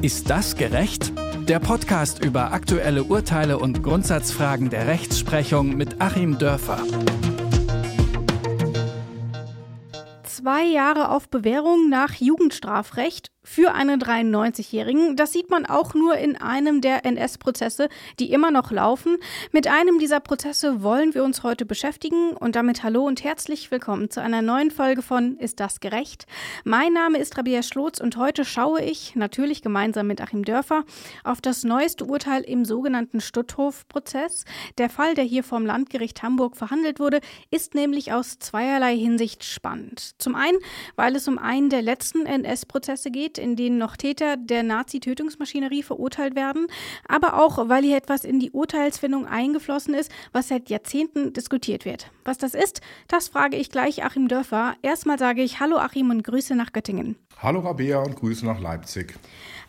Ist 0.00 0.30
das 0.30 0.54
gerecht? 0.54 1.12
Der 1.48 1.58
Podcast 1.58 2.24
über 2.24 2.52
aktuelle 2.52 3.02
Urteile 3.02 3.58
und 3.58 3.82
Grundsatzfragen 3.82 4.70
der 4.70 4.86
Rechtsprechung 4.86 5.76
mit 5.76 6.00
Achim 6.00 6.38
Dörfer. 6.38 6.78
Zwei 10.22 10.62
Jahre 10.66 11.08
auf 11.10 11.28
Bewährung 11.28 11.88
nach 11.90 12.14
Jugendstrafrecht 12.14 13.32
für 13.48 13.72
einen 13.72 14.00
93-Jährigen. 14.00 15.16
Das 15.16 15.32
sieht 15.32 15.48
man 15.48 15.64
auch 15.64 15.94
nur 15.94 16.16
in 16.16 16.36
einem 16.36 16.82
der 16.82 17.06
NS-Prozesse, 17.06 17.88
die 18.18 18.30
immer 18.30 18.50
noch 18.50 18.70
laufen. 18.70 19.16
Mit 19.52 19.66
einem 19.66 19.98
dieser 19.98 20.20
Prozesse 20.20 20.82
wollen 20.82 21.14
wir 21.14 21.24
uns 21.24 21.42
heute 21.42 21.64
beschäftigen 21.64 22.32
und 22.32 22.56
damit 22.56 22.82
hallo 22.82 23.06
und 23.06 23.24
herzlich 23.24 23.70
willkommen 23.70 24.10
zu 24.10 24.20
einer 24.20 24.42
neuen 24.42 24.70
Folge 24.70 25.00
von 25.00 25.38
Ist 25.38 25.60
das 25.60 25.80
gerecht? 25.80 26.26
Mein 26.64 26.92
Name 26.92 27.18
ist 27.18 27.38
Rabia 27.38 27.62
Schlotz 27.62 28.00
und 28.00 28.18
heute 28.18 28.44
schaue 28.44 28.82
ich, 28.82 29.16
natürlich 29.16 29.62
gemeinsam 29.62 30.08
mit 30.08 30.20
Achim 30.20 30.44
Dörfer, 30.44 30.84
auf 31.24 31.40
das 31.40 31.64
neueste 31.64 32.04
Urteil 32.04 32.42
im 32.42 32.66
sogenannten 32.66 33.22
Stutthof-Prozess. 33.22 34.44
Der 34.76 34.90
Fall, 34.90 35.14
der 35.14 35.24
hier 35.24 35.42
vom 35.42 35.64
Landgericht 35.64 36.22
Hamburg 36.22 36.54
verhandelt 36.54 37.00
wurde, 37.00 37.20
ist 37.50 37.74
nämlich 37.74 38.12
aus 38.12 38.38
zweierlei 38.38 38.94
Hinsicht 38.96 39.42
spannend. 39.42 40.12
Zum 40.18 40.34
einen, 40.34 40.58
weil 40.96 41.16
es 41.16 41.26
um 41.26 41.38
einen 41.38 41.70
der 41.70 41.80
letzten 41.80 42.26
NS-Prozesse 42.26 43.10
geht, 43.10 43.37
in 43.38 43.56
denen 43.56 43.78
noch 43.78 43.96
Täter 43.96 44.36
der 44.36 44.62
Nazi-Tötungsmaschinerie 44.62 45.82
verurteilt 45.82 46.34
werden, 46.34 46.66
aber 47.06 47.40
auch, 47.40 47.68
weil 47.68 47.82
hier 47.82 47.96
etwas 47.96 48.24
in 48.24 48.40
die 48.40 48.50
Urteilsfindung 48.50 49.26
eingeflossen 49.26 49.94
ist, 49.94 50.10
was 50.32 50.48
seit 50.48 50.68
Jahrzehnten 50.68 51.32
diskutiert 51.32 51.84
wird. 51.84 52.10
Was 52.24 52.38
das 52.38 52.54
ist, 52.54 52.80
das 53.08 53.28
frage 53.28 53.56
ich 53.56 53.70
gleich 53.70 54.04
Achim 54.04 54.28
Dörfer. 54.28 54.74
Erstmal 54.82 55.18
sage 55.18 55.42
ich 55.42 55.60
Hallo 55.60 55.76
Achim 55.76 56.10
und 56.10 56.24
Grüße 56.24 56.54
nach 56.54 56.72
Göttingen. 56.72 57.16
Hallo 57.40 57.60
Rabea 57.60 57.98
und 57.98 58.16
Grüße 58.16 58.44
nach 58.44 58.60
Leipzig. 58.60 59.14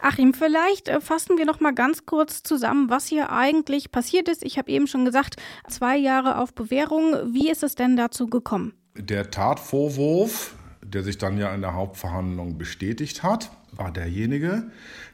Achim, 0.02 0.33
vielleicht 0.33 0.88
äh, 0.88 1.02
fassen 1.02 1.38
wir 1.38 1.45
noch 1.45 1.59
mal 1.59 1.73
ganz 1.73 2.05
kurz 2.05 2.41
zusammen, 2.41 2.89
was 2.89 3.08
hier 3.08 3.31
eigentlich 3.31 3.91
passiert 3.91 4.27
ist. 4.27 4.43
Ich 4.43 4.58
habe 4.58 4.71
eben 4.71 4.88
schon 4.88 5.05
gesagt, 5.05 5.36
zwei 5.67 5.97
Jahre 5.97 6.39
auf 6.39 6.53
Bewährung. 6.53 7.15
Wie 7.33 7.49
ist 7.49 7.63
es 7.63 7.75
denn 7.75 7.95
dazu 7.95 8.27
gekommen? 8.27 8.73
Der 8.95 9.30
Tatvorwurf 9.30 10.55
der 10.93 11.03
sich 11.03 11.17
dann 11.17 11.38
ja 11.38 11.53
in 11.53 11.61
der 11.61 11.73
Hauptverhandlung 11.73 12.58
bestätigt 12.58 13.23
hat, 13.23 13.52
war 13.80 13.91
derjenige, 13.91 14.63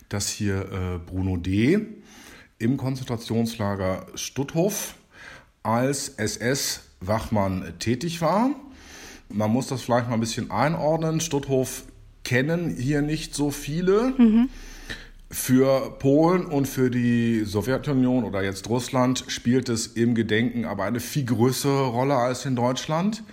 dass 0.09 0.29
hier 0.29 0.71
äh, 0.71 0.97
Bruno 0.99 1.37
D. 1.37 1.79
im 2.57 2.77
Konzentrationslager 2.77 4.07
Stutthof 4.15 4.95
als 5.63 6.09
SS-Wachmann 6.09 7.73
tätig 7.79 8.21
war. 8.21 8.49
Man 9.29 9.51
muss 9.51 9.67
das 9.67 9.81
vielleicht 9.81 10.07
mal 10.07 10.15
ein 10.15 10.19
bisschen 10.19 10.51
einordnen. 10.51 11.19
Stutthof 11.19 11.83
kennen 12.23 12.75
hier 12.75 13.01
nicht 13.01 13.33
so 13.33 13.51
viele. 13.51 14.13
Mhm. 14.17 14.49
Für 15.31 15.97
Polen 15.97 16.45
und 16.45 16.67
für 16.67 16.91
die 16.91 17.43
Sowjetunion 17.45 18.23
oder 18.23 18.43
jetzt 18.43 18.69
Russland 18.69 19.25
spielt 19.27 19.69
es 19.69 19.87
im 19.87 20.13
Gedenken 20.13 20.65
aber 20.65 20.83
eine 20.83 20.99
viel 20.99 21.25
größere 21.25 21.87
Rolle 21.87 22.15
als 22.15 22.45
in 22.45 22.55
Deutschland. 22.55 23.23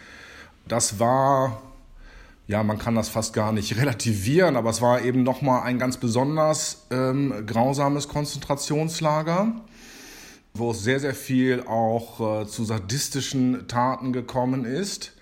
Das 0.67 0.98
war 0.98 1.62
ja, 2.46 2.62
man 2.62 2.78
kann 2.78 2.94
das 2.94 3.08
fast 3.08 3.32
gar 3.32 3.52
nicht 3.52 3.76
relativieren, 3.80 4.56
aber 4.56 4.70
es 4.70 4.80
war 4.80 5.02
eben 5.02 5.22
nochmal 5.22 5.62
ein 5.62 5.78
ganz 5.78 5.96
besonders 5.96 6.86
ähm, 6.90 7.46
grausames 7.46 8.08
Konzentrationslager, 8.08 9.52
wo 10.54 10.72
es 10.72 10.82
sehr, 10.82 11.00
sehr 11.00 11.14
viel 11.14 11.62
auch 11.66 12.42
äh, 12.42 12.46
zu 12.46 12.64
sadistischen 12.64 13.66
Taten 13.68 14.12
gekommen 14.12 14.64
ist. 14.64 15.12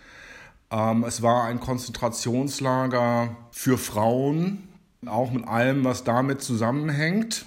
Ähm, 0.71 1.05
es 1.05 1.23
war 1.23 1.45
ein 1.45 1.61
Konzentrationslager 1.61 3.37
für 3.53 3.79
Frauen, 3.79 4.69
auch 5.07 5.31
mit 5.31 5.47
allem, 5.47 5.85
was 5.85 6.05
damit 6.05 6.43
zusammenhängt. 6.43 7.47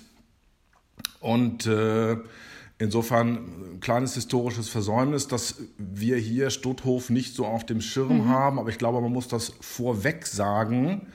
Und 1.20 1.66
äh, 1.68 2.18
Insofern 2.80 3.76
ein 3.76 3.80
kleines 3.80 4.16
historisches 4.16 4.68
Versäumnis, 4.70 5.28
dass 5.28 5.56
wir 5.78 6.18
hier 6.18 6.50
Stutthof 6.50 7.10
nicht 7.10 7.36
so 7.36 7.46
auf 7.46 7.66
dem 7.66 7.82
Schirm 7.82 8.26
mhm. 8.26 8.30
haben. 8.30 8.60
Aber 8.60 8.70
ich 8.70 8.78
glaube, 8.78 9.00
man 9.00 9.12
muss 9.12 9.28
das 9.28 9.54
vorweg 9.62 10.26
sagen, 10.26 11.08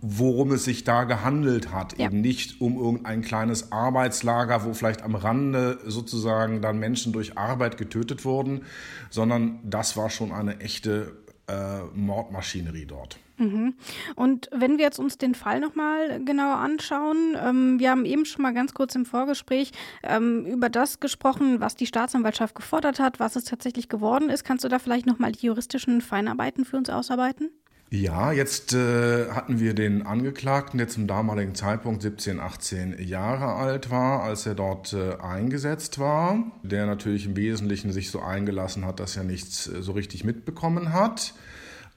worum 0.00 0.52
es 0.52 0.64
sich 0.64 0.84
da 0.84 1.04
gehandelt 1.04 1.72
hat. 1.72 1.98
Ja. 1.98 2.06
Eben 2.06 2.20
nicht 2.20 2.60
um 2.60 2.76
irgendein 2.76 3.22
kleines 3.22 3.72
Arbeitslager, 3.72 4.64
wo 4.64 4.72
vielleicht 4.72 5.02
am 5.02 5.14
Rande 5.14 5.78
sozusagen 5.84 6.62
dann 6.62 6.78
Menschen 6.78 7.12
durch 7.12 7.36
Arbeit 7.36 7.76
getötet 7.76 8.24
wurden, 8.24 8.62
sondern 9.10 9.58
das 9.64 9.96
war 9.96 10.10
schon 10.10 10.32
eine 10.32 10.60
echte 10.60 11.16
äh, 11.46 11.82
Mordmaschinerie 11.94 12.86
dort. 12.86 13.18
Mhm. 13.40 13.74
Und 14.14 14.48
wenn 14.52 14.76
wir 14.76 14.84
jetzt 14.84 14.98
uns 14.98 15.16
den 15.16 15.34
Fall 15.34 15.60
nochmal 15.60 16.22
genauer 16.24 16.56
anschauen, 16.56 17.36
ähm, 17.42 17.80
wir 17.80 17.90
haben 17.90 18.04
eben 18.04 18.26
schon 18.26 18.42
mal 18.42 18.52
ganz 18.52 18.74
kurz 18.74 18.94
im 18.94 19.06
Vorgespräch 19.06 19.72
ähm, 20.02 20.44
über 20.44 20.68
das 20.68 21.00
gesprochen, 21.00 21.58
was 21.60 21.74
die 21.74 21.86
Staatsanwaltschaft 21.86 22.54
gefordert 22.54 23.00
hat, 23.00 23.18
was 23.18 23.36
es 23.36 23.44
tatsächlich 23.44 23.88
geworden 23.88 24.28
ist. 24.28 24.44
Kannst 24.44 24.64
du 24.64 24.68
da 24.68 24.78
vielleicht 24.78 25.06
nochmal 25.06 25.32
die 25.32 25.46
juristischen 25.46 26.02
Feinarbeiten 26.02 26.66
für 26.66 26.76
uns 26.76 26.90
ausarbeiten? 26.90 27.50
Ja, 27.92 28.30
jetzt 28.30 28.72
äh, 28.72 29.30
hatten 29.30 29.58
wir 29.58 29.74
den 29.74 30.06
Angeklagten, 30.06 30.78
der 30.78 30.86
zum 30.86 31.08
damaligen 31.08 31.56
Zeitpunkt 31.56 32.02
17, 32.02 32.38
18 32.38 33.02
Jahre 33.04 33.54
alt 33.54 33.90
war, 33.90 34.22
als 34.22 34.46
er 34.46 34.54
dort 34.54 34.92
äh, 34.92 35.16
eingesetzt 35.16 35.98
war, 35.98 36.52
der 36.62 36.86
natürlich 36.86 37.26
im 37.26 37.34
Wesentlichen 37.34 37.90
sich 37.90 38.12
so 38.12 38.20
eingelassen 38.20 38.84
hat, 38.84 39.00
dass 39.00 39.16
er 39.16 39.24
nichts 39.24 39.66
äh, 39.66 39.82
so 39.82 39.90
richtig 39.90 40.22
mitbekommen 40.22 40.92
hat. 40.92 41.34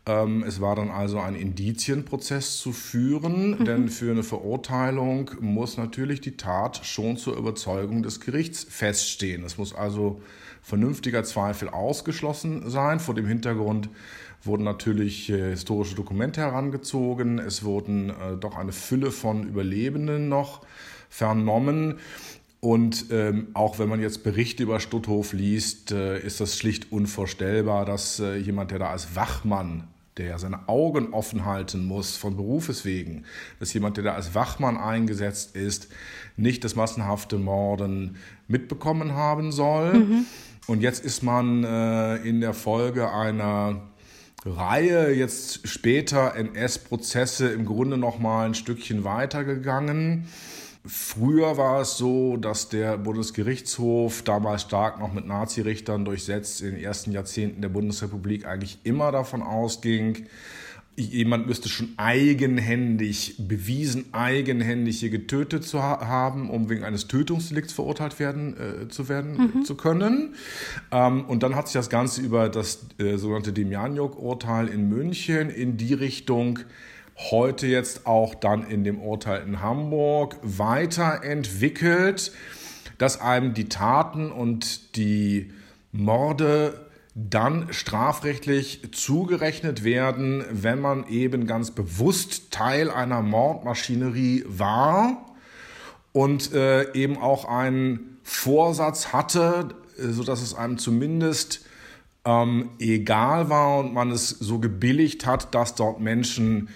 Ähm, 0.06 0.44
es 0.46 0.60
war 0.60 0.76
dann 0.76 0.92
also 0.92 1.20
ein 1.20 1.36
Indizienprozess 1.36 2.58
zu 2.58 2.74
führen, 2.74 3.60
mhm. 3.60 3.66
denn 3.66 3.90
für 3.90 4.12
eine 4.12 4.24
Verurteilung 4.24 5.32
muss 5.40 5.78
natürlich 5.78 6.20
die 6.20 6.36
Tat 6.36 6.86
schon 6.86 7.16
zur 7.16 7.38
Überzeugung 7.38 8.04
des 8.04 8.20
Gerichts 8.20 8.66
feststehen. 8.70 9.46
Es 9.46 9.58
muss 9.58 9.74
also 9.74 10.22
vernünftiger 10.62 11.24
Zweifel 11.24 11.70
ausgeschlossen 11.70 12.70
sein. 12.70 13.00
Vor 13.00 13.16
dem 13.16 13.28
Hintergrund 13.28 13.90
wurden 14.44 14.64
natürlich 14.64 15.30
äh, 15.30 15.52
historische 15.52 15.96
Dokumente 15.96 16.42
herangezogen. 16.42 17.40
Es 17.40 17.64
wurden 17.64 18.10
äh, 18.10 18.38
doch 18.38 18.58
eine 18.58 18.74
Fülle 18.74 19.12
von 19.12 19.48
Überlebenden 19.48 20.28
noch 20.28 20.66
vernommen. 21.10 22.00
Und 22.60 23.08
ähm, 23.12 23.48
auch 23.54 23.80
wenn 23.80 23.90
man 23.90 24.02
jetzt 24.02 24.24
Berichte 24.24 24.64
über 24.64 24.80
Stutthof 24.80 25.34
liest, 25.34 25.92
äh, 25.92 26.20
ist 26.20 26.42
das 26.42 26.58
schlicht 26.58 26.92
unvorstellbar, 26.92 27.86
dass 27.86 28.20
äh, 28.20 28.36
jemand, 28.36 28.72
der 28.72 28.80
da 28.80 28.90
als 28.90 29.16
Wachmann 29.16 29.88
der 30.18 30.38
seine 30.40 30.68
Augen 30.70 31.14
offen 31.14 31.46
halten 31.46 31.86
muss 31.86 32.16
von 32.16 32.36
Berufes 32.36 32.86
wegen, 32.86 33.26
dass 33.60 33.74
jemand, 33.74 33.98
der 33.98 34.04
da 34.04 34.14
als 34.14 34.36
Wachmann 34.36 34.78
eingesetzt 34.78 35.56
ist, 35.56 35.90
nicht 36.38 36.64
das 36.64 36.76
massenhafte 36.76 37.38
Morden 37.38 38.18
mitbekommen 38.48 39.14
haben 39.14 39.52
soll. 39.52 39.94
Mhm. 39.94 40.26
Und 40.68 40.82
jetzt 40.82 41.04
ist 41.04 41.24
man 41.24 41.64
äh, 41.64 42.18
in 42.18 42.42
der 42.42 42.54
Folge 42.54 43.12
einer 43.12 43.82
Reihe 44.46 45.14
jetzt 45.14 45.68
später 45.68 46.36
NS-Prozesse 46.36 47.50
im 47.50 47.66
Grunde 47.66 47.98
noch 47.98 48.20
mal 48.20 48.46
ein 48.46 48.56
Stückchen 48.56 49.04
weitergegangen. 49.04 50.28
Früher 50.86 51.56
war 51.56 51.82
es 51.82 51.98
so, 51.98 52.36
dass 52.36 52.68
der 52.68 52.98
Bundesgerichtshof, 52.98 54.22
damals 54.24 54.64
stark 54.64 55.00
noch 55.00 55.14
mit 55.14 55.26
Nazirichtern 55.26 56.04
durchsetzt, 56.04 56.62
in 56.62 56.72
den 56.72 56.84
ersten 56.84 57.14
Jahrzehnten 57.14 57.62
der 57.62 57.70
Bundesrepublik 57.70 58.46
eigentlich 58.46 58.80
immer 58.84 59.14
davon 59.14 59.42
ausging, 59.42 60.28
jemand 60.96 61.48
müsste 61.48 61.70
schon 61.70 61.94
eigenhändig, 61.98 63.36
bewiesen 63.48 64.14
eigenhändig 64.14 65.00
hier 65.00 65.10
getötet 65.10 65.64
zu 65.64 65.82
ha 65.82 66.06
haben, 66.06 66.50
um 66.50 66.70
wegen 66.70 66.84
eines 66.84 67.08
Tötungsdelikts 67.08 67.74
verurteilt 67.74 68.20
werden 68.20 68.84
äh, 68.84 68.88
zu 68.90 69.10
werden 69.10 69.52
mhm. 69.56 69.66
zu 69.66 69.76
können. 69.76 70.36
Ähm, 70.92 71.26
und 71.26 71.44
dann 71.44 71.56
hat 71.56 71.68
sich 71.68 71.74
das 71.74 71.90
Ganze 71.90 72.22
über 72.22 72.50
das 72.50 72.86
äh, 73.00 73.18
sogenannte 73.18 73.54
Demjanjuk-Urteil 73.54 74.68
in 74.68 74.90
München 74.90 75.50
in 75.50 75.78
die 75.78 75.94
Richtung 75.94 76.60
heute 77.18 77.68
jetzt 77.68 78.06
auch 78.06 78.36
dann 78.36 78.68
in 78.68 78.84
dem 78.84 79.00
Urteil 79.00 79.44
in 79.44 79.62
Hamburg 79.62 80.38
weiterentwickelt, 80.42 82.32
dass 82.98 83.22
einem 83.22 83.54
die 83.54 83.70
Taten 83.70 84.32
und 84.32 84.96
die 84.96 85.52
Morde 85.92 86.88
dann 87.16 87.72
strafrechtlich 87.72 88.92
zugerechnet 88.92 89.84
werden, 89.84 90.44
wenn 90.52 90.80
man 90.80 91.08
eben 91.08 91.46
ganz 91.46 91.72
bewusst 91.72 92.52
Teil 92.52 92.90
einer 92.90 93.22
Mordmaschinerie 93.22 94.46
war 94.48 95.26
und 96.12 96.54
äh, 96.54 96.92
eben 96.94 97.18
auch 97.18 97.46
einen 97.46 98.18
Vorsatz 98.24 99.14
hatte, 99.14 99.70
äh, 99.98 100.08
sodass 100.08 100.42
es 100.42 100.56
einem 100.56 100.80
zumindest 100.80 101.66
ähm, 102.26 102.72
egal 102.80 103.50
war 103.50 103.80
und 103.80 103.94
man 103.94 104.10
es 104.10 104.30
so 104.30 104.58
gebilligt 104.58 105.26
hat, 105.28 105.54
dass 105.54 105.76
dort 105.76 106.00
Menschen 106.00 106.70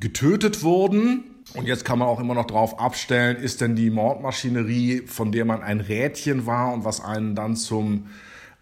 getötet 0.00 0.62
wurden. 0.62 1.24
Und 1.54 1.66
jetzt 1.66 1.84
kann 1.84 1.98
man 1.98 2.08
auch 2.08 2.20
immer 2.20 2.34
noch 2.34 2.46
darauf 2.46 2.78
abstellen, 2.78 3.36
ist 3.36 3.60
denn 3.60 3.76
die 3.76 3.90
Mordmaschinerie, 3.90 5.02
von 5.06 5.32
der 5.32 5.44
man 5.44 5.62
ein 5.62 5.80
Rädchen 5.80 6.46
war 6.46 6.72
und 6.72 6.84
was 6.84 7.00
einen 7.02 7.34
dann 7.34 7.56
zum 7.56 8.06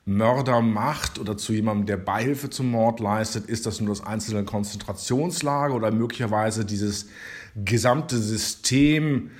Mörder 0.04 0.62
macht 0.62 1.18
oder 1.18 1.36
zu 1.36 1.52
jemandem, 1.52 1.84
der 1.84 1.98
Beihilfe 1.98 2.48
zum 2.48 2.70
Mord 2.70 2.98
leistet, 2.98 3.46
ist 3.46 3.66
das 3.66 3.80
nur 3.80 3.90
das 3.90 4.04
einzelne 4.06 4.44
Konzentrationslager 4.44 5.74
oder 5.74 5.90
möglicherweise 5.90 6.64
dieses 6.64 7.08
gesamte 7.54 8.16
System 8.16 9.30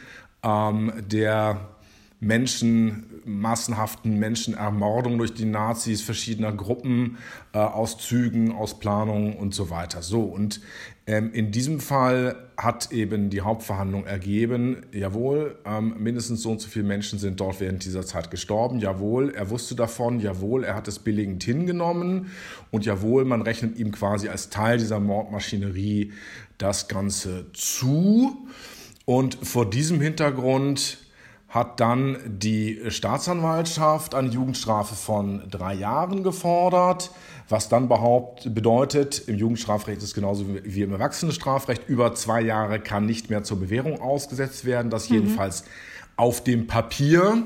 ähm, 0.42 0.92
der 0.98 1.68
Menschen, 2.20 3.04
massenhaften 3.24 4.18
Menschenermordung 4.18 5.18
durch 5.18 5.34
die 5.34 5.44
Nazis, 5.44 6.02
verschiedener 6.02 6.52
Gruppenauszügen, 6.52 7.18
äh, 7.52 7.58
Auszügen, 7.58 8.52
Ausplanungen 8.52 9.34
und 9.34 9.54
so 9.54 9.70
weiter. 9.70 10.02
So, 10.02 10.22
und 10.22 10.60
ähm, 11.06 11.32
in 11.32 11.52
diesem 11.52 11.78
Fall 11.78 12.34
hat 12.56 12.90
eben 12.90 13.30
die 13.30 13.42
Hauptverhandlung 13.42 14.04
ergeben, 14.04 14.78
jawohl, 14.92 15.58
ähm, 15.64 15.94
mindestens 15.98 16.42
so 16.42 16.50
und 16.50 16.60
so 16.60 16.68
viele 16.68 16.86
Menschen 16.86 17.20
sind 17.20 17.38
dort 17.38 17.60
während 17.60 17.84
dieser 17.84 18.04
Zeit 18.04 18.32
gestorben, 18.32 18.80
jawohl, 18.80 19.32
er 19.34 19.48
wusste 19.48 19.76
davon, 19.76 20.18
jawohl, 20.18 20.64
er 20.64 20.74
hat 20.74 20.88
es 20.88 20.98
billigend 20.98 21.44
hingenommen 21.44 22.32
und 22.72 22.84
jawohl, 22.84 23.24
man 23.24 23.42
rechnet 23.42 23.78
ihm 23.78 23.92
quasi 23.92 24.28
als 24.28 24.50
Teil 24.50 24.78
dieser 24.78 24.98
Mordmaschinerie 24.98 26.12
das 26.58 26.88
Ganze 26.88 27.46
zu. 27.52 28.48
Und 29.04 29.36
vor 29.36 29.70
diesem 29.70 30.00
Hintergrund 30.00 30.98
hat 31.48 31.80
dann 31.80 32.18
die 32.26 32.80
Staatsanwaltschaft 32.88 34.14
eine 34.14 34.28
Jugendstrafe 34.28 34.94
von 34.94 35.42
drei 35.50 35.74
Jahren 35.74 36.22
gefordert, 36.22 37.10
was 37.48 37.70
dann 37.70 37.88
behaupt, 37.88 38.54
bedeutet, 38.54 39.26
im 39.26 39.36
Jugendstrafrecht 39.36 40.02
ist 40.02 40.14
genauso 40.14 40.44
wie 40.62 40.82
im 40.82 40.92
Erwachsenenstrafrecht, 40.92 41.88
über 41.88 42.14
zwei 42.14 42.42
Jahre 42.42 42.80
kann 42.80 43.06
nicht 43.06 43.30
mehr 43.30 43.44
zur 43.44 43.58
Bewährung 43.60 44.00
ausgesetzt 44.00 44.66
werden, 44.66 44.90
das 44.90 45.08
mhm. 45.08 45.16
jedenfalls 45.16 45.64
auf 46.16 46.44
dem 46.44 46.66
Papier. 46.66 47.44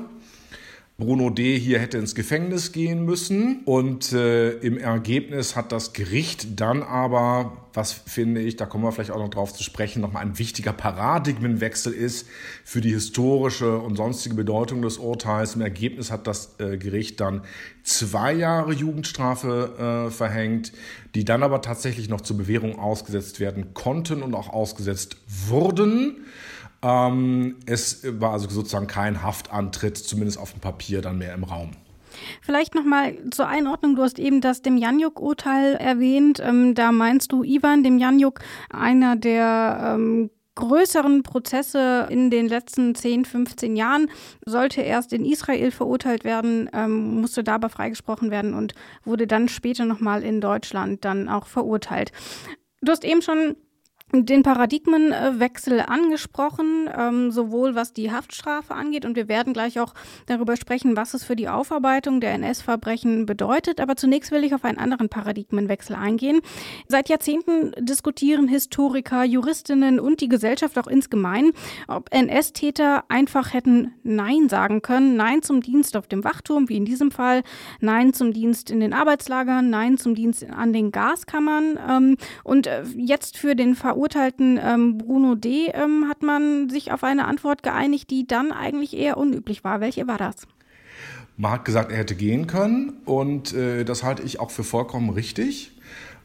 Bruno 0.95 1.31
D. 1.31 1.57
hier 1.57 1.79
hätte 1.79 1.97
ins 1.97 2.13
Gefängnis 2.13 2.71
gehen 2.71 3.03
müssen. 3.03 3.61
Und 3.65 4.13
äh, 4.13 4.51
im 4.59 4.77
Ergebnis 4.77 5.55
hat 5.55 5.71
das 5.71 5.93
Gericht 5.93 6.59
dann 6.61 6.83
aber, 6.83 7.65
was 7.73 7.91
finde 7.91 8.41
ich, 8.41 8.57
da 8.57 8.67
kommen 8.67 8.83
wir 8.83 8.91
vielleicht 8.91 9.09
auch 9.09 9.17
noch 9.17 9.29
drauf 9.29 9.53
zu 9.53 9.63
sprechen, 9.63 10.03
nochmal 10.03 10.21
ein 10.21 10.37
wichtiger 10.37 10.71
Paradigmenwechsel 10.71 11.91
ist 11.93 12.27
für 12.63 12.79
die 12.79 12.91
historische 12.91 13.79
und 13.79 13.95
sonstige 13.95 14.35
Bedeutung 14.35 14.83
des 14.83 14.99
Urteils. 14.99 15.55
Im 15.55 15.61
Ergebnis 15.61 16.11
hat 16.11 16.27
das 16.27 16.59
äh, 16.59 16.77
Gericht 16.77 17.19
dann 17.19 17.41
zwei 17.81 18.31
Jahre 18.31 18.71
Jugendstrafe 18.71 20.07
äh, 20.07 20.11
verhängt, 20.11 20.73
die 21.15 21.25
dann 21.25 21.41
aber 21.41 21.63
tatsächlich 21.63 22.07
noch 22.07 22.21
zur 22.21 22.37
Bewährung 22.37 22.77
ausgesetzt 22.77 23.39
werden 23.39 23.73
konnten 23.73 24.21
und 24.21 24.35
auch 24.35 24.49
ausgesetzt 24.49 25.17
wurden. 25.47 26.23
Ähm, 26.83 27.55
es 27.65 28.01
war 28.19 28.33
also 28.33 28.49
sozusagen 28.49 28.87
kein 28.87 29.23
Haftantritt, 29.23 29.97
zumindest 29.97 30.37
auf 30.37 30.51
dem 30.51 30.59
Papier, 30.59 31.01
dann 31.01 31.17
mehr 31.17 31.33
im 31.33 31.43
Raum. 31.43 31.71
Vielleicht 32.41 32.75
nochmal 32.75 33.17
zur 33.31 33.47
Einordnung. 33.47 33.95
Du 33.95 34.03
hast 34.03 34.19
eben 34.19 34.41
das 34.41 34.61
Demjanjuk-Urteil 34.61 35.75
erwähnt. 35.75 36.41
Ähm, 36.43 36.75
da 36.75 36.91
meinst 36.91 37.31
du 37.31 37.43
Ivan 37.43 37.83
Demjanjuk, 37.83 38.39
einer 38.69 39.15
der 39.15 39.95
ähm, 39.95 40.29
größeren 40.55 41.23
Prozesse 41.23 42.07
in 42.09 42.29
den 42.29 42.47
letzten 42.47 42.93
10, 42.93 43.25
15 43.25 43.75
Jahren, 43.75 44.09
sollte 44.45 44.81
erst 44.81 45.13
in 45.13 45.25
Israel 45.25 45.71
verurteilt 45.71 46.23
werden, 46.23 46.69
ähm, 46.73 47.21
musste 47.21 47.43
dabei 47.43 47.69
freigesprochen 47.69 48.29
werden 48.29 48.53
und 48.53 48.75
wurde 49.03 49.25
dann 49.25 49.49
später 49.49 49.85
nochmal 49.85 50.23
in 50.23 50.41
Deutschland 50.41 51.03
dann 51.05 51.27
auch 51.27 51.47
verurteilt. 51.47 52.11
Du 52.81 52.91
hast 52.91 53.03
eben 53.03 53.21
schon 53.21 53.55
den 54.13 54.43
Paradigmenwechsel 54.43 55.79
angesprochen, 55.81 56.87
ähm, 56.95 57.31
sowohl 57.31 57.73
was 57.73 57.93
die 57.93 58.11
Haftstrafe 58.11 58.75
angeht 58.75 59.05
und 59.05 59.15
wir 59.15 59.27
werden 59.27 59.53
gleich 59.53 59.79
auch 59.79 59.95
darüber 60.27 60.55
sprechen, 60.55 60.95
was 60.95 61.15
es 61.15 61.23
für 61.23 61.35
die 61.35 61.49
Aufarbeitung 61.49 62.21
der 62.21 62.33
NS-Verbrechen 62.33 63.25
bedeutet. 63.25 63.81
Aber 63.81 63.95
zunächst 63.95 64.31
will 64.31 64.43
ich 64.43 64.53
auf 64.53 64.65
einen 64.65 64.77
anderen 64.77 65.09
Paradigmenwechsel 65.09 65.95
eingehen. 65.95 66.41
Seit 66.87 67.09
Jahrzehnten 67.09 67.71
diskutieren 67.79 68.47
Historiker, 68.47 69.23
Juristinnen 69.23 69.99
und 69.99 70.21
die 70.21 70.29
Gesellschaft 70.29 70.77
auch 70.77 70.87
insgemein, 70.87 71.51
ob 71.87 72.13
NS-Täter 72.13 73.05
einfach 73.09 73.53
hätten 73.53 73.95
Nein 74.03 74.47
sagen 74.47 74.83
können. 74.83 75.15
Nein 75.15 75.41
zum 75.41 75.61
Dienst 75.61 75.97
auf 75.97 76.07
dem 76.07 76.23
Wachturm, 76.23 76.69
wie 76.69 76.77
in 76.77 76.85
diesem 76.85 77.09
Fall. 77.09 77.41
Nein 77.79 78.13
zum 78.13 78.31
Dienst 78.31 78.69
in 78.69 78.79
den 78.79 78.93
Arbeitslagern. 78.93 79.71
Nein 79.71 79.97
zum 79.97 80.13
Dienst 80.13 80.47
an 80.47 80.71
den 80.71 80.91
Gaskammern. 80.91 81.79
Ähm, 81.89 82.17
und 82.43 82.67
äh, 82.67 82.83
jetzt 82.95 83.37
für 83.37 83.55
den 83.55 83.73
Verurteilten 83.73 84.02
verurteilten 84.03 84.59
ähm, 84.61 84.97
Bruno 84.97 85.35
D. 85.35 85.67
Ähm, 85.73 86.07
hat 86.09 86.23
man 86.23 86.69
sich 86.69 86.91
auf 86.91 87.03
eine 87.03 87.25
Antwort 87.25 87.63
geeinigt, 87.63 88.09
die 88.09 88.27
dann 88.27 88.51
eigentlich 88.51 88.95
eher 88.97 89.17
unüblich 89.17 89.63
war. 89.63 89.79
Welche 89.79 90.07
war 90.07 90.17
das? 90.17 90.47
Man 91.37 91.51
hat 91.51 91.65
gesagt, 91.65 91.91
er 91.91 91.99
hätte 91.99 92.15
gehen 92.15 92.45
können 92.45 92.97
und 93.05 93.53
äh, 93.53 93.85
das 93.85 94.03
halte 94.03 94.21
ich 94.23 94.39
auch 94.39 94.51
für 94.51 94.63
vollkommen 94.63 95.09
richtig. 95.09 95.71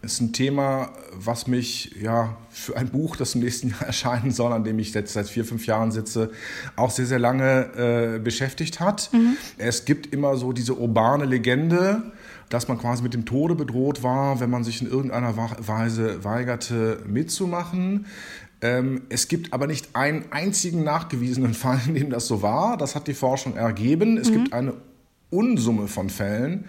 Es 0.01 0.15
ist 0.15 0.21
ein 0.21 0.33
Thema, 0.33 0.91
was 1.13 1.47
mich 1.49 1.97
ja 2.01 2.37
für 2.51 2.77
ein 2.77 2.89
Buch, 2.89 3.17
das 3.17 3.35
im 3.35 3.41
nächsten 3.41 3.69
Jahr 3.71 3.83
erscheinen 3.83 4.31
soll, 4.31 4.53
an 4.53 4.65
dem 4.65 4.79
ich 4.79 4.95
jetzt 4.95 5.13
seit 5.13 5.29
vier, 5.29 5.45
fünf 5.45 5.67
Jahren 5.67 5.91
sitze, 5.91 6.31
auch 6.77 6.91
sehr, 6.91 7.07
sehr 7.07 7.19
lange 7.19 8.17
äh, 8.17 8.19
beschäftigt 8.19 8.81
hat. 8.81 9.11
Mhm. 9.13 9.37
Es 9.57 9.85
gibt 9.85 10.13
immer 10.13 10.37
so 10.37 10.53
diese 10.53 10.75
urbane 10.77 11.25
Legende, 11.25 12.03
dass 12.49 12.69
man 12.69 12.79
quasi 12.79 13.03
mit 13.03 13.13
dem 13.13 13.27
Tode 13.27 13.55
bedroht 13.55 14.03
war, 14.03 14.41
wenn 14.41 14.51
man 14.51 14.65
sich 14.65 14.81
in 14.81 14.89
irgendeiner 14.89 15.37
Weise 15.37 16.25
weigerte 16.25 17.03
mitzumachen. 17.07 18.07
Ähm, 18.61 19.03
es 19.09 19.29
gibt 19.29 19.53
aber 19.53 19.67
nicht 19.67 19.95
einen 19.95 20.27
einzigen 20.31 20.83
nachgewiesenen 20.85 21.55
Fall, 21.55 21.81
in 21.87 21.95
dem 21.95 22.11
das 22.11 22.27
so 22.27 22.43
war. 22.43 22.77
Das 22.77 22.95
hat 22.95 23.07
die 23.09 23.15
Forschung 23.15 23.57
ergeben. 23.57 24.17
Es 24.17 24.31
mhm. 24.31 24.35
gibt 24.35 24.53
eine 24.53 24.75
Unsumme 25.31 25.89
von 25.89 26.11
Fällen, 26.11 26.65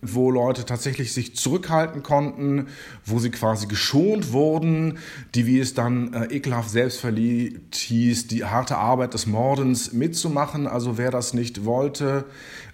wo 0.00 0.30
Leute 0.30 0.64
tatsächlich 0.64 1.12
sich 1.12 1.34
zurückhalten 1.34 2.02
konnten, 2.02 2.68
wo 3.04 3.18
sie 3.18 3.30
quasi 3.30 3.66
geschont 3.66 4.32
wurden, 4.32 4.98
die, 5.34 5.46
wie 5.46 5.58
es 5.58 5.74
dann 5.74 6.14
äh, 6.14 6.26
ekelhaft 6.26 6.70
selbstverliebt 6.70 7.74
hieß, 7.74 8.28
die 8.28 8.44
harte 8.44 8.76
Arbeit 8.76 9.14
des 9.14 9.26
Mordens 9.26 9.92
mitzumachen. 9.92 10.66
Also 10.66 10.98
wer 10.98 11.10
das 11.10 11.34
nicht 11.34 11.64
wollte, 11.64 12.26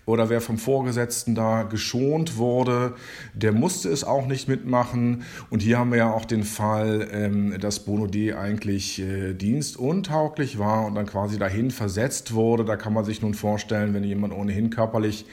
oder 0.06 0.28
wer 0.28 0.40
vom 0.40 0.58
Vorgesetzten 0.58 1.34
da 1.34 1.62
geschont 1.62 2.36
wurde, 2.36 2.94
der 3.32 3.52
musste 3.52 3.88
es 3.88 4.04
auch 4.04 4.26
nicht 4.26 4.48
mitmachen. 4.48 5.24
Und 5.50 5.60
hier 5.60 5.78
haben 5.78 5.90
wir 5.90 5.98
ja 5.98 6.12
auch 6.12 6.24
den 6.24 6.44
Fall, 6.44 7.08
ähm, 7.10 7.58
dass 7.58 7.80
Bono 7.80 8.06
D. 8.06 8.34
eigentlich 8.34 9.00
äh, 9.00 9.34
dienstuntauglich 9.34 10.58
war 10.58 10.84
und 10.86 10.94
dann 10.94 11.06
quasi 11.06 11.38
dahin 11.38 11.70
versetzt 11.70 12.34
wurde. 12.34 12.64
Da 12.64 12.76
kann 12.76 12.92
man 12.92 13.04
sich 13.04 13.22
nun 13.22 13.34
vorstellen, 13.34 13.94
wenn 13.94 14.04
jemand 14.04 14.34
ohnehin 14.34 14.70
körperlich 14.70 15.26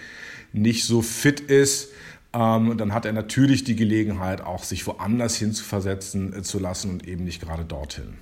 nicht 0.54 0.86
so 0.86 1.02
fit 1.02 1.40
ist, 1.40 1.90
ähm, 2.34 2.78
dann 2.78 2.94
hat 2.94 3.06
er 3.06 3.14
natürlich 3.14 3.64
die 3.64 3.76
Gelegenheit, 3.76 4.42
auch 4.42 4.64
sich 4.64 4.88
woanders 4.88 5.36
hin 5.36 5.52
zu 5.52 5.64
versetzen 5.64 6.34
äh, 6.34 6.42
zu 6.44 6.60
lassen 6.60 6.92
und 6.92 7.08
eben 7.08 7.26
nicht 7.26 7.42
gerade 7.42 7.66
dorthin. 7.66 8.14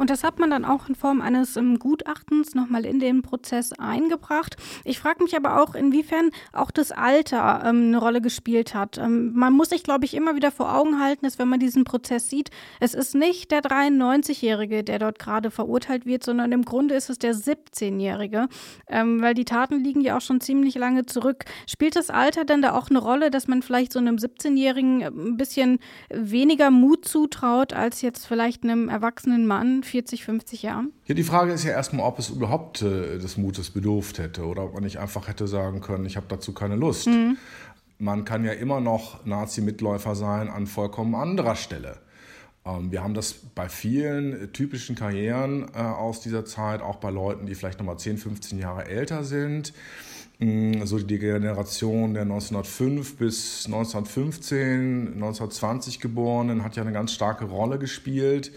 Und 0.00 0.08
das 0.08 0.24
hat 0.24 0.38
man 0.38 0.48
dann 0.48 0.64
auch 0.64 0.88
in 0.88 0.94
Form 0.94 1.20
eines 1.20 1.58
ähm, 1.58 1.78
Gutachtens 1.78 2.54
nochmal 2.54 2.86
in 2.86 3.00
den 3.00 3.20
Prozess 3.20 3.74
eingebracht. 3.74 4.56
Ich 4.82 4.98
frage 4.98 5.22
mich 5.22 5.36
aber 5.36 5.62
auch, 5.62 5.74
inwiefern 5.74 6.30
auch 6.54 6.70
das 6.70 6.90
Alter 6.90 7.64
ähm, 7.66 7.88
eine 7.88 7.98
Rolle 7.98 8.22
gespielt 8.22 8.74
hat. 8.74 8.96
Ähm, 8.96 9.32
man 9.34 9.52
muss 9.52 9.68
sich, 9.68 9.82
glaube 9.82 10.06
ich, 10.06 10.14
immer 10.14 10.36
wieder 10.36 10.52
vor 10.52 10.74
Augen 10.74 11.00
halten, 11.00 11.26
dass 11.26 11.38
wenn 11.38 11.48
man 11.48 11.60
diesen 11.60 11.84
Prozess 11.84 12.30
sieht, 12.30 12.48
es 12.80 12.94
ist 12.94 13.14
nicht 13.14 13.50
der 13.50 13.60
93-Jährige, 13.60 14.84
der 14.84 15.00
dort 15.00 15.18
gerade 15.18 15.50
verurteilt 15.50 16.06
wird, 16.06 16.24
sondern 16.24 16.50
im 16.52 16.64
Grunde 16.64 16.94
ist 16.94 17.10
es 17.10 17.18
der 17.18 17.34
17-Jährige, 17.34 18.48
ähm, 18.88 19.20
weil 19.20 19.34
die 19.34 19.44
Taten 19.44 19.84
liegen 19.84 20.00
ja 20.00 20.16
auch 20.16 20.22
schon 20.22 20.40
ziemlich 20.40 20.76
lange 20.76 21.04
zurück. 21.04 21.44
Spielt 21.66 21.94
das 21.94 22.08
Alter 22.08 22.46
denn 22.46 22.62
da 22.62 22.72
auch 22.72 22.88
eine 22.88 23.00
Rolle, 23.00 23.30
dass 23.30 23.48
man 23.48 23.60
vielleicht 23.60 23.92
so 23.92 23.98
einem 23.98 24.16
17-Jährigen 24.16 25.02
ein 25.02 25.36
bisschen 25.36 25.78
weniger 26.08 26.70
Mut 26.70 27.04
zutraut 27.04 27.74
als 27.74 28.00
jetzt 28.00 28.26
vielleicht 28.26 28.64
einem 28.64 28.88
erwachsenen 28.88 29.46
Mann? 29.46 29.82
40, 29.90 30.24
50 30.24 30.62
Jahren? 30.62 30.92
Ja, 31.06 31.14
die 31.14 31.22
Frage 31.22 31.52
ist 31.52 31.64
ja 31.64 31.72
erstmal, 31.72 32.06
ob 32.06 32.18
es 32.18 32.30
überhaupt 32.30 32.82
äh, 32.82 33.18
des 33.18 33.36
Mutes 33.36 33.70
bedurft 33.70 34.18
hätte 34.18 34.46
oder 34.46 34.64
ob 34.64 34.74
man 34.74 34.84
nicht 34.84 34.98
einfach 34.98 35.28
hätte 35.28 35.46
sagen 35.46 35.80
können, 35.80 36.06
ich 36.06 36.16
habe 36.16 36.26
dazu 36.28 36.52
keine 36.52 36.76
Lust. 36.76 37.06
Mhm. 37.06 37.36
Man 37.98 38.24
kann 38.24 38.44
ja 38.44 38.52
immer 38.52 38.80
noch 38.80 39.26
Nazi-Mitläufer 39.26 40.14
sein 40.14 40.48
an 40.48 40.66
vollkommen 40.66 41.14
anderer 41.14 41.56
Stelle. 41.56 41.98
Ähm, 42.64 42.92
wir 42.92 43.02
haben 43.02 43.14
das 43.14 43.34
bei 43.34 43.68
vielen 43.68 44.52
typischen 44.52 44.96
Karrieren 44.96 45.66
äh, 45.74 45.78
aus 45.78 46.20
dieser 46.20 46.44
Zeit, 46.44 46.82
auch 46.82 46.96
bei 46.96 47.10
Leuten, 47.10 47.46
die 47.46 47.54
vielleicht 47.54 47.78
nochmal 47.78 47.98
10, 47.98 48.18
15 48.18 48.58
Jahre 48.58 48.86
älter 48.86 49.24
sind. 49.24 49.72
Mm, 50.40 50.86
so 50.86 50.98
die 50.98 51.18
Generation 51.18 52.14
der 52.14 52.22
1905 52.22 53.16
bis 53.18 53.66
1915, 53.66 55.12
1920 55.14 56.00
Geborenen 56.00 56.64
hat 56.64 56.76
ja 56.76 56.82
eine 56.82 56.92
ganz 56.92 57.12
starke 57.12 57.44
Rolle 57.44 57.78
gespielt. 57.78 58.50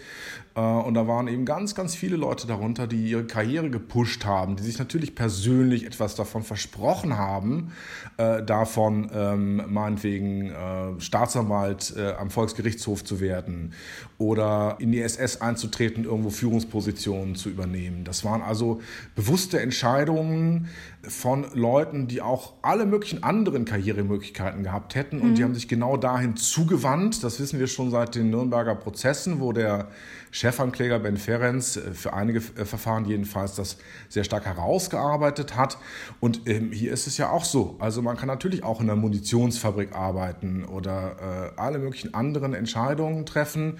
Äh, 0.54 0.60
und 0.60 0.94
da 0.94 1.06
waren 1.06 1.28
eben 1.28 1.44
ganz, 1.44 1.74
ganz 1.74 1.94
viele 1.94 2.16
Leute 2.16 2.46
darunter, 2.46 2.86
die 2.86 3.10
ihre 3.10 3.24
Karriere 3.24 3.70
gepusht 3.70 4.24
haben, 4.24 4.56
die 4.56 4.62
sich 4.62 4.78
natürlich 4.78 5.14
persönlich 5.14 5.84
etwas 5.84 6.14
davon 6.14 6.42
versprochen 6.42 7.18
haben, 7.18 7.72
äh, 8.16 8.42
davon 8.42 9.10
ähm, 9.12 9.62
meinetwegen 9.68 10.50
äh, 10.50 11.00
Staatsanwalt 11.00 11.94
am 12.18 12.30
Volksgerichtshof 12.30 13.04
zu 13.04 13.20
werden 13.20 13.72
oder 14.18 14.76
in 14.78 14.92
die 14.92 15.00
SS 15.00 15.40
einzutreten, 15.40 16.04
irgendwo 16.04 16.30
Führungspositionen 16.30 17.34
zu 17.34 17.50
übernehmen. 17.50 18.04
Das 18.04 18.24
waren 18.24 18.42
also 18.42 18.80
bewusste 19.14 19.60
Entscheidungen 19.60 20.68
von 21.08 21.46
Leuten, 21.54 22.08
die 22.08 22.22
auch 22.22 22.54
alle 22.62 22.86
möglichen 22.86 23.22
anderen 23.22 23.64
Karrieremöglichkeiten 23.64 24.62
gehabt 24.62 24.94
hätten. 24.94 25.20
Und 25.20 25.30
mhm. 25.30 25.34
die 25.34 25.44
haben 25.44 25.54
sich 25.54 25.68
genau 25.68 25.96
dahin 25.96 26.36
zugewandt. 26.36 27.22
Das 27.22 27.40
wissen 27.40 27.58
wir 27.58 27.66
schon 27.66 27.90
seit 27.90 28.14
den 28.14 28.30
Nürnberger 28.30 28.74
Prozessen, 28.74 29.40
wo 29.40 29.52
der 29.52 29.88
Chefankläger 30.34 30.98
Ben 30.98 31.16
Ferenc 31.16 31.76
äh, 31.76 31.94
für 31.94 32.12
einige 32.12 32.40
äh, 32.40 32.64
Verfahren 32.64 33.04
jedenfalls 33.04 33.54
das 33.54 33.76
sehr 34.08 34.24
stark 34.24 34.44
herausgearbeitet 34.46 35.56
hat. 35.56 35.78
Und 36.18 36.48
ähm, 36.48 36.72
hier 36.72 36.92
ist 36.92 37.06
es 37.06 37.16
ja 37.18 37.30
auch 37.30 37.44
so. 37.44 37.76
Also 37.78 38.02
man 38.02 38.16
kann 38.16 38.26
natürlich 38.26 38.64
auch 38.64 38.80
in 38.80 38.90
einer 38.90 39.00
Munitionsfabrik 39.00 39.94
arbeiten 39.94 40.64
oder 40.64 41.52
äh, 41.56 41.60
alle 41.60 41.78
möglichen 41.78 42.14
anderen 42.14 42.52
Entscheidungen 42.52 43.26
treffen 43.26 43.78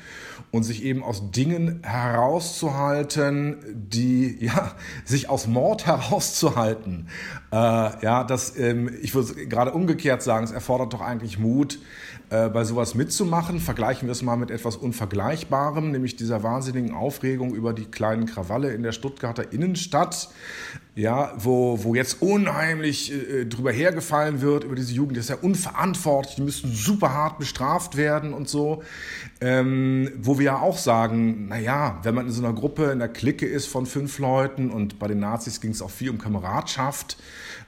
und 0.52 0.62
sich 0.62 0.84
eben 0.84 1.02
aus 1.02 1.32
Dingen 1.32 1.82
herauszuhalten, 1.82 3.56
die 3.74 4.36
ja 4.44 4.76
sich 5.04 5.28
aus 5.28 5.48
Mord 5.48 5.86
herauszuhalten. 5.86 7.08
Ja, 7.52 8.24
das 8.24 8.56
ähm, 8.56 8.90
ich 9.00 9.14
würde 9.14 9.46
gerade 9.46 9.72
umgekehrt 9.72 10.22
sagen, 10.22 10.44
es 10.44 10.50
erfordert 10.50 10.92
doch 10.92 11.00
eigentlich 11.00 11.38
Mut, 11.38 11.78
äh, 12.34 12.48
bei 12.48 12.64
sowas 12.64 12.96
mitzumachen. 12.96 13.60
Vergleichen 13.60 14.08
wir 14.08 14.12
es 14.12 14.22
mal 14.22 14.36
mit 14.36 14.50
etwas 14.50 14.76
Unvergleichbarem, 14.76 15.92
nämlich 15.92 16.16
dieser 16.16 16.42
wahnsinnigen 16.42 16.92
Aufregung 16.92 17.54
über 17.54 17.72
die 17.72 17.84
kleinen 17.84 18.26
Krawalle 18.26 18.72
in 18.72 18.82
der 18.82 18.90
Stuttgarter 18.90 19.52
Innenstadt, 19.52 20.30
ja, 20.96 21.32
wo, 21.36 21.84
wo 21.84 21.94
jetzt 21.94 22.22
unheimlich 22.22 23.12
äh, 23.12 23.44
drüber 23.44 23.70
hergefallen 23.70 24.40
wird 24.40 24.64
über 24.64 24.74
diese 24.74 24.92
Jugend, 24.92 25.16
das 25.16 25.26
ist 25.26 25.30
ja 25.30 25.36
unverantwortlich, 25.36 26.36
die 26.36 26.42
müssen 26.42 26.72
super 26.72 27.12
hart 27.12 27.38
bestraft 27.38 27.96
werden 27.96 28.32
und 28.32 28.48
so. 28.48 28.82
Ähm, 29.40 30.10
wo 30.18 30.38
wir 30.38 30.46
ja 30.46 30.58
auch 30.58 30.78
sagen, 30.78 31.48
naja, 31.48 32.00
wenn 32.02 32.14
man 32.14 32.26
in 32.26 32.32
so 32.32 32.44
einer 32.44 32.54
Gruppe, 32.54 32.90
in 32.90 32.98
der 32.98 33.08
Clique 33.08 33.46
ist 33.46 33.66
von 33.66 33.86
fünf 33.86 34.18
Leuten 34.18 34.70
und 34.70 34.98
bei 34.98 35.06
den 35.06 35.20
Nazis 35.20 35.60
ging 35.60 35.70
es 35.70 35.82
auch 35.82 35.90
viel 35.90 36.10
um 36.10 36.18
Kameradschaft, 36.18 37.16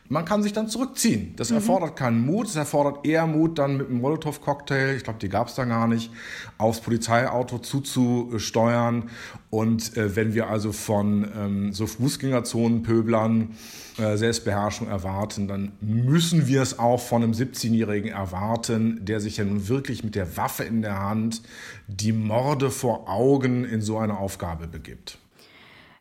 man 0.08 0.24
kann 0.24 0.42
sich 0.42 0.52
dann 0.52 0.68
zurückziehen. 0.68 1.34
Das 1.36 1.50
mhm. 1.50 1.56
erfordert 1.56 1.96
keinen 1.96 2.24
Mut, 2.24 2.46
es 2.46 2.56
erfordert 2.56 3.06
eher 3.06 3.26
Mut, 3.26 3.58
dann 3.58 3.76
mit 3.76 3.88
einem 3.88 4.00
Molotow-Cocktail, 4.00 4.96
ich 4.96 5.04
glaube, 5.04 5.18
die 5.18 5.28
gab 5.28 5.48
es 5.48 5.54
da 5.54 5.64
gar 5.64 5.88
nicht, 5.88 6.10
aufs 6.58 6.80
Polizeiauto 6.80 7.58
zuzusteuern. 7.58 9.10
Und 9.50 9.96
äh, 9.96 10.14
wenn 10.16 10.34
wir 10.34 10.48
also 10.48 10.72
von 10.72 11.26
ähm, 11.36 11.72
so 11.72 11.86
Fußgängerzonenpöblern 11.86 13.54
äh, 13.98 14.16
Selbstbeherrschung 14.16 14.88
erwarten, 14.88 15.48
dann 15.48 15.72
müssen 15.80 16.46
wir 16.46 16.62
es 16.62 16.78
auch 16.78 17.00
von 17.00 17.22
einem 17.22 17.32
17-Jährigen 17.32 18.10
erwarten, 18.10 19.04
der 19.04 19.20
sich 19.20 19.38
ja 19.38 19.44
nun 19.44 19.68
wirklich 19.68 20.04
mit 20.04 20.14
der 20.14 20.36
Waffe 20.36 20.64
in 20.64 20.82
der 20.82 21.00
Hand 21.00 21.42
die 21.86 22.12
Morde 22.12 22.70
vor 22.70 23.08
Augen 23.08 23.64
in 23.64 23.80
so 23.80 23.98
eine 23.98 24.18
Aufgabe 24.18 24.66
begibt. 24.66 25.18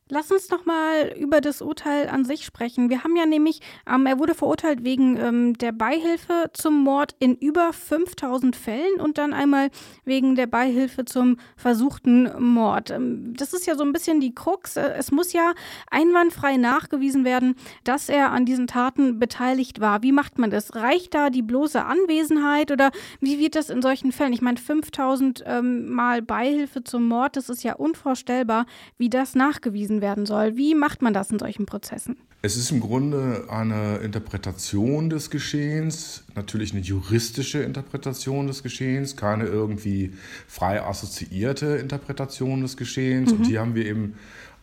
Lass 0.08 0.32
uns 0.32 0.52
noch 0.52 0.68
mal 0.68 1.16
über 1.18 1.42
das 1.42 1.64
Urteil 1.64 2.10
an 2.10 2.26
sich 2.26 2.46
sprechen. 2.46 2.92
Wir 2.92 3.04
haben 3.04 3.16
ja 3.16 3.26
nämlich, 3.26 3.62
ähm, 3.92 4.06
er 4.06 4.20
wurde 4.20 4.36
verurteilt 4.36 4.84
wegen 4.84 5.18
ähm, 5.18 5.58
der 5.58 5.72
Beihilfe 5.72 6.52
zum 6.54 6.84
Mord 6.84 7.16
in 7.18 7.34
über 7.34 7.74
5000 7.74 8.56
Fällen 8.56 9.02
und 9.02 9.18
dann 9.18 9.34
einmal 9.34 9.72
wegen 10.04 10.36
der 10.36 10.46
Beihilfe 10.46 11.06
zum 11.06 11.38
versuchten 11.58 12.30
Mord. 12.38 12.92
Ähm, 12.92 13.34
das 13.36 13.54
ist 13.54 13.66
ja 13.66 13.74
so 13.74 13.84
ein 13.84 13.94
bisschen 13.94 14.20
die 14.20 14.36
Krux. 14.36 14.78
Äh, 14.78 14.94
es 14.96 15.12
muss 15.12 15.34
ja 15.34 15.54
einwandfrei 15.90 16.58
nachgewiesen 16.58 17.26
werden, 17.26 17.56
dass 17.84 18.08
er 18.08 18.32
an 18.32 18.46
diesen 18.46 18.68
Taten 18.68 19.18
beteiligt 19.18 19.82
war. 19.82 20.04
Wie 20.04 20.12
macht 20.12 20.38
man 20.38 20.52
das? 20.52 20.76
Reicht 20.76 21.16
da 21.16 21.32
die 21.32 21.42
bloße 21.42 21.84
Anwesenheit 21.84 22.70
oder 22.70 22.92
wie 23.22 23.40
wird 23.40 23.56
das 23.56 23.72
in 23.72 23.82
solchen 23.82 24.12
Fällen? 24.12 24.34
Ich 24.34 24.44
meine, 24.44 24.58
5000 24.58 25.44
ähm, 25.48 25.90
Mal 25.90 26.22
Beihilfe 26.22 26.84
zum 26.84 27.08
Mord, 27.08 27.38
das 27.38 27.50
ist 27.50 27.64
ja 27.64 27.74
unvorstellbar, 27.74 28.68
wie 29.00 29.10
das 29.10 29.34
nachgewiesen 29.34 29.95
nachgewiesen 29.96 30.02
werden 30.02 30.26
soll. 30.26 30.58
Wie 30.58 30.76
macht 30.76 31.02
man 31.02 31.14
das 31.14 31.32
in 31.32 31.40
solchen 31.40 31.66
Prozessen? 31.66 32.18
Es 32.42 32.58
ist 32.58 32.72
im 32.72 32.80
Grunde 32.80 33.46
eine 33.50 33.98
Interpretation 33.98 35.10
des 35.10 35.30
Geschehens, 35.30 36.24
natürlich 36.36 36.74
eine 36.74 36.82
juristische 36.82 37.64
Interpretation 37.64 38.48
des 38.48 38.62
Geschehens, 38.62 39.16
keine 39.16 39.46
irgendwie 39.46 40.14
frei 40.48 40.82
assoziierte 40.82 41.78
Interpretation 41.78 42.62
des 42.62 42.78
Geschehens. 42.78 43.32
Mhm. 43.32 43.38
Und 43.38 43.46
hier 43.46 43.62
haben 43.62 43.76
wir 43.76 43.86
eben 43.86 44.14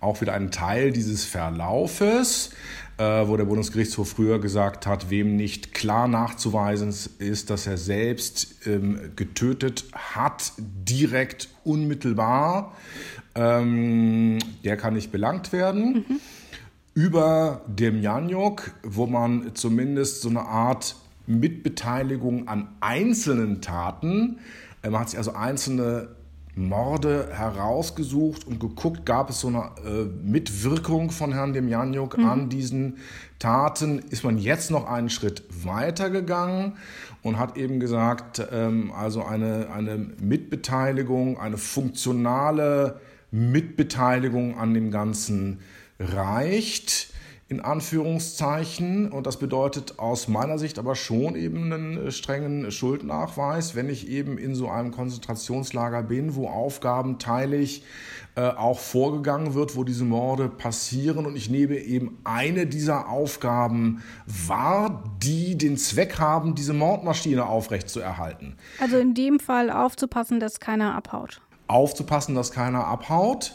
auch 0.00 0.20
wieder 0.20 0.34
einen 0.34 0.50
Teil 0.50 0.92
dieses 0.92 1.24
Verlaufes, 1.24 2.50
äh, 2.98 3.26
wo 3.26 3.36
der 3.36 3.44
Bundesgerichtshof 3.44 4.10
früher 4.10 4.40
gesagt 4.40 4.86
hat, 4.86 5.10
wem 5.10 5.36
nicht 5.36 5.74
klar 5.74 6.08
nachzuweisen 6.08 6.94
ist, 7.18 7.50
dass 7.50 7.66
er 7.66 7.78
selbst 7.78 8.66
ähm, 8.66 9.12
getötet 9.16 9.84
hat, 9.92 10.52
direkt 10.58 11.48
unmittelbar, 11.64 12.76
ähm, 13.34 14.38
der 14.64 14.76
kann 14.76 14.94
nicht 14.94 15.12
belangt 15.12 15.52
werden. 15.52 16.04
Mhm. 16.08 16.20
Über 16.94 17.62
dem 17.66 18.00
Janjuk, 18.00 18.72
wo 18.82 19.06
man 19.06 19.54
zumindest 19.54 20.20
so 20.22 20.28
eine 20.28 20.42
Art 20.42 20.96
Mitbeteiligung 21.26 22.48
an 22.48 22.68
einzelnen 22.80 23.62
Taten, 23.62 24.38
äh, 24.82 24.90
man 24.90 25.00
hat 25.00 25.10
sich 25.10 25.18
also 25.18 25.32
einzelne 25.32 26.08
Morde 26.54 27.30
herausgesucht 27.32 28.46
und 28.46 28.60
geguckt, 28.60 29.06
gab 29.06 29.30
es 29.30 29.40
so 29.40 29.48
eine 29.48 29.70
äh, 29.86 30.04
Mitwirkung 30.22 31.10
von 31.10 31.32
Herrn 31.32 31.54
Demjanjuk 31.54 32.18
mhm. 32.18 32.24
an 32.26 32.48
diesen 32.50 32.98
Taten, 33.38 34.00
ist 34.10 34.22
man 34.22 34.36
jetzt 34.36 34.70
noch 34.70 34.86
einen 34.86 35.08
Schritt 35.08 35.44
weiter 35.64 36.10
gegangen 36.10 36.74
und 37.22 37.38
hat 37.38 37.56
eben 37.56 37.80
gesagt, 37.80 38.46
ähm, 38.52 38.92
also 38.92 39.24
eine, 39.24 39.70
eine 39.70 39.96
Mitbeteiligung, 40.20 41.40
eine 41.40 41.56
funktionale 41.56 43.00
Mitbeteiligung 43.32 44.58
an 44.58 44.74
dem 44.74 44.90
Ganzen 44.90 45.60
reicht, 45.98 47.12
in 47.48 47.60
Anführungszeichen. 47.60 49.10
Und 49.10 49.26
das 49.26 49.38
bedeutet 49.38 49.98
aus 49.98 50.28
meiner 50.28 50.58
Sicht 50.58 50.78
aber 50.78 50.94
schon 50.94 51.34
eben 51.34 51.72
einen 51.72 52.06
äh, 52.06 52.10
strengen 52.12 52.70
Schuldnachweis, 52.70 53.74
wenn 53.74 53.88
ich 53.88 54.08
eben 54.08 54.38
in 54.38 54.54
so 54.54 54.68
einem 54.68 54.90
Konzentrationslager 54.90 56.02
bin, 56.02 56.34
wo 56.34 56.48
Aufgaben 56.48 57.18
teilig 57.18 57.84
äh, 58.34 58.42
auch 58.42 58.78
vorgegangen 58.78 59.54
wird, 59.54 59.76
wo 59.76 59.84
diese 59.84 60.04
Morde 60.04 60.48
passieren. 60.48 61.26
Und 61.26 61.36
ich 61.36 61.50
nehme 61.50 61.76
eben 61.76 62.18
eine 62.24 62.66
dieser 62.66 63.08
Aufgaben 63.08 64.02
wahr, 64.26 65.04
die 65.22 65.56
den 65.56 65.76
Zweck 65.78 66.18
haben, 66.18 66.54
diese 66.54 66.72
Mordmaschine 66.74 67.46
aufrechtzuerhalten. 67.46 68.56
Also 68.78 68.98
in 68.98 69.14
dem 69.14 69.40
Fall 69.40 69.70
aufzupassen, 69.70 70.40
dass 70.40 70.60
keiner 70.60 70.94
abhaut 70.94 71.40
aufzupassen, 71.72 72.34
dass 72.34 72.52
keiner 72.52 72.86
abhaut, 72.86 73.54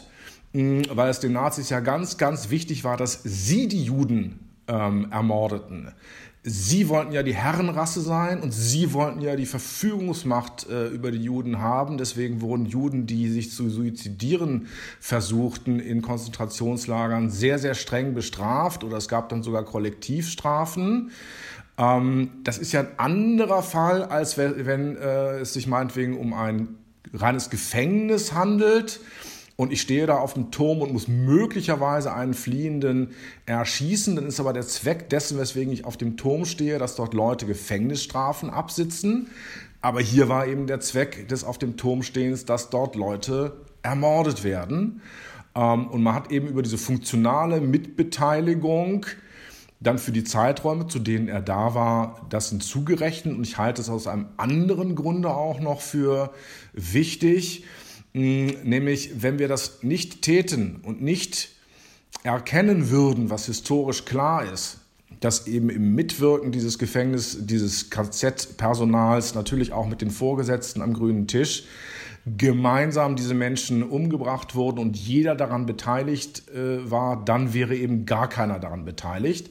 mm, 0.52 0.82
weil 0.90 1.10
es 1.10 1.20
den 1.20 1.32
Nazis 1.32 1.70
ja 1.70 1.80
ganz, 1.80 2.18
ganz 2.18 2.50
wichtig 2.50 2.84
war, 2.84 2.96
dass 2.96 3.20
sie 3.24 3.68
die 3.68 3.84
Juden 3.84 4.40
ähm, 4.68 5.08
ermordeten. 5.10 5.92
Sie 6.44 6.88
wollten 6.88 7.12
ja 7.12 7.22
die 7.22 7.34
Herrenrasse 7.34 8.00
sein 8.00 8.40
und 8.40 8.52
sie 8.52 8.92
wollten 8.92 9.20
ja 9.20 9.34
die 9.34 9.44
Verfügungsmacht 9.44 10.68
äh, 10.70 10.86
über 10.86 11.10
die 11.10 11.22
Juden 11.22 11.58
haben. 11.58 11.98
Deswegen 11.98 12.40
wurden 12.40 12.64
Juden, 12.64 13.06
die 13.06 13.28
sich 13.28 13.50
zu 13.50 13.68
suizidieren 13.68 14.68
versuchten, 15.00 15.80
in 15.80 16.00
Konzentrationslagern 16.00 17.28
sehr, 17.28 17.58
sehr 17.58 17.74
streng 17.74 18.14
bestraft 18.14 18.84
oder 18.84 18.96
es 18.96 19.08
gab 19.08 19.28
dann 19.28 19.42
sogar 19.42 19.64
Kollektivstrafen. 19.64 21.10
Ähm, 21.76 22.30
das 22.44 22.58
ist 22.58 22.72
ja 22.72 22.80
ein 22.80 22.98
anderer 22.98 23.62
Fall, 23.62 24.04
als 24.04 24.38
wenn, 24.38 24.96
äh, 24.96 25.40
es 25.40 25.52
sich 25.54 25.66
meinetwegen 25.66 26.16
um 26.16 26.32
ein 26.32 26.76
reines 27.12 27.50
Gefängnis 27.50 28.32
handelt 28.32 29.00
und 29.56 29.72
ich 29.72 29.80
stehe 29.80 30.06
da 30.06 30.18
auf 30.18 30.34
dem 30.34 30.52
Turm 30.52 30.82
und 30.82 30.92
muss 30.92 31.08
möglicherweise 31.08 32.14
einen 32.14 32.32
Fliehenden 32.32 33.10
erschießen, 33.44 34.14
dann 34.14 34.26
ist 34.26 34.38
aber 34.38 34.52
der 34.52 34.62
Zweck 34.62 35.10
dessen, 35.10 35.36
weswegen 35.36 35.72
ich 35.72 35.84
auf 35.84 35.96
dem 35.96 36.16
Turm 36.16 36.44
stehe, 36.44 36.78
dass 36.78 36.94
dort 36.94 37.12
Leute 37.12 37.44
Gefängnisstrafen 37.44 38.50
absitzen. 38.50 39.26
Aber 39.80 40.00
hier 40.00 40.28
war 40.28 40.46
eben 40.46 40.68
der 40.68 40.78
Zweck 40.78 41.28
des 41.28 41.42
auf 41.42 41.58
dem 41.58 41.76
Turm 41.76 42.04
stehens, 42.04 42.44
dass 42.44 42.70
dort 42.70 42.94
Leute 42.94 43.56
ermordet 43.82 44.44
werden. 44.44 45.02
Ähm, 45.56 45.88
und 45.88 46.04
man 46.04 46.14
hat 46.14 46.30
eben 46.30 46.46
über 46.46 46.62
diese 46.62 46.78
funktionale 46.78 47.60
Mitbeteiligung 47.60 49.06
dann 49.80 49.98
für 49.98 50.12
die 50.12 50.24
Zeiträume, 50.24 50.88
zu 50.88 50.98
denen 50.98 51.28
er 51.28 51.40
da 51.40 51.74
war, 51.74 52.26
das 52.30 52.50
hinzugerechnet. 52.50 53.36
Und 53.36 53.44
ich 53.44 53.58
halte 53.58 53.80
es 53.80 53.88
aus 53.88 54.06
einem 54.06 54.26
anderen 54.36 54.96
Grunde 54.96 55.30
auch 55.30 55.60
noch 55.60 55.80
für 55.80 56.32
wichtig, 56.72 57.64
hm, 58.12 58.56
nämlich 58.64 59.22
wenn 59.22 59.38
wir 59.38 59.48
das 59.48 59.82
nicht 59.82 60.22
täten 60.22 60.80
und 60.82 61.02
nicht 61.02 61.50
erkennen 62.24 62.90
würden, 62.90 63.30
was 63.30 63.46
historisch 63.46 64.04
klar 64.04 64.50
ist, 64.52 64.78
dass 65.20 65.46
eben 65.46 65.70
im 65.70 65.94
Mitwirken 65.94 66.52
dieses 66.52 66.78
Gefängnis, 66.78 67.38
dieses 67.40 67.90
KZ-Personals, 67.90 69.34
natürlich 69.34 69.72
auch 69.72 69.86
mit 69.86 70.00
den 70.00 70.10
Vorgesetzten 70.10 70.82
am 70.82 70.92
grünen 70.92 71.26
Tisch, 71.26 71.64
gemeinsam 72.26 73.16
diese 73.16 73.34
Menschen 73.34 73.82
umgebracht 73.82 74.54
wurden 74.54 74.78
und 74.78 74.96
jeder 74.96 75.34
daran 75.34 75.66
beteiligt 75.66 76.48
äh, 76.48 76.90
war, 76.90 77.24
dann 77.24 77.54
wäre 77.54 77.76
eben 77.76 78.06
gar 78.06 78.28
keiner 78.28 78.58
daran 78.58 78.84
beteiligt. 78.84 79.50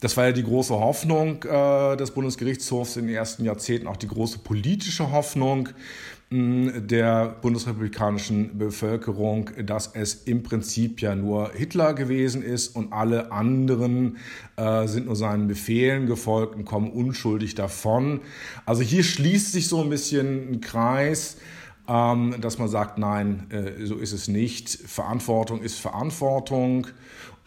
Das 0.00 0.16
war 0.16 0.26
ja 0.26 0.32
die 0.32 0.44
große 0.44 0.74
Hoffnung 0.74 1.44
äh, 1.44 1.96
des 1.96 2.12
Bundesgerichtshofs 2.12 2.96
in 2.96 3.06
den 3.06 3.14
ersten 3.14 3.44
Jahrzehnten, 3.44 3.86
auch 3.86 3.98
die 3.98 4.08
große 4.08 4.38
politische 4.38 5.12
Hoffnung. 5.12 5.68
der 6.32 7.36
bundesrepublikanischen 7.42 8.56
Bevölkerung, 8.56 9.50
dass 9.66 9.90
es 9.94 10.14
im 10.14 10.44
Prinzip 10.44 11.02
ja 11.02 11.16
nur 11.16 11.50
Hitler 11.54 11.92
gewesen 11.92 12.44
ist 12.44 12.76
und 12.76 12.92
alle 12.92 13.32
anderen 13.32 14.18
äh, 14.54 14.86
sind 14.86 15.06
nur 15.06 15.16
seinen 15.16 15.48
Befehlen 15.48 16.06
gefolgt 16.06 16.54
und 16.54 16.64
kommen 16.64 16.92
unschuldig 16.92 17.56
davon. 17.56 18.20
Also 18.64 18.82
hier 18.82 19.02
schließt 19.02 19.50
sich 19.50 19.66
so 19.66 19.82
ein 19.82 19.90
bisschen 19.90 20.52
ein 20.52 20.60
Kreis, 20.60 21.36
dass 21.90 22.58
man 22.58 22.68
sagt, 22.68 22.98
nein, 22.98 23.48
äh, 23.50 23.84
so 23.84 23.96
ist 23.96 24.12
es 24.12 24.28
nicht. 24.28 24.68
Verantwortung 24.70 25.60
ist 25.60 25.80
Verantwortung 25.80 26.86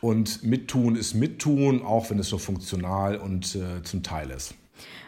und 0.02 0.44
Mittun 0.44 0.98
ist 0.98 1.14
Mittun, 1.14 1.82
auch 1.82 2.10
wenn 2.10 2.20
es 2.20 2.28
so 2.28 2.38
funktional 2.38 3.16
und 3.16 3.56
äh, 3.56 3.84
zum 3.84 4.04
Teil 4.04 4.32
ist. 4.32 4.56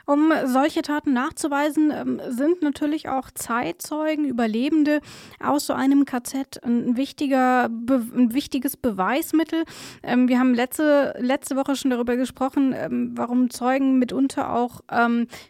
Um 0.06 0.32
solche 0.46 0.84
Taten 0.84 1.14
nachzuweisen, 1.14 1.92
ähm, 1.92 2.22
sind 2.30 2.62
natürlich 2.62 3.10
auch 3.10 3.32
Zeitzeugen, 3.32 4.26
Überlebende 4.26 5.02
aus 5.44 5.66
so 5.66 5.74
einem 5.74 6.06
KZ 6.06 6.64
ein, 6.64 6.96
wichtiger, 6.96 7.66
ein 7.66 8.34
wichtiges 8.34 8.78
Beweismittel. 8.78 9.64
Ähm, 10.04 10.28
wir 10.28 10.40
haben 10.40 10.54
letzte, 10.54 11.16
letzte 11.20 11.56
Woche 11.56 11.76
schon 11.76 11.90
darüber 11.90 12.16
gesprochen, 12.18 12.76
ähm, 12.78 13.12
warum 13.16 13.50
Zeugen 13.50 13.98
mitunter 14.00 14.54
auch 14.54 14.82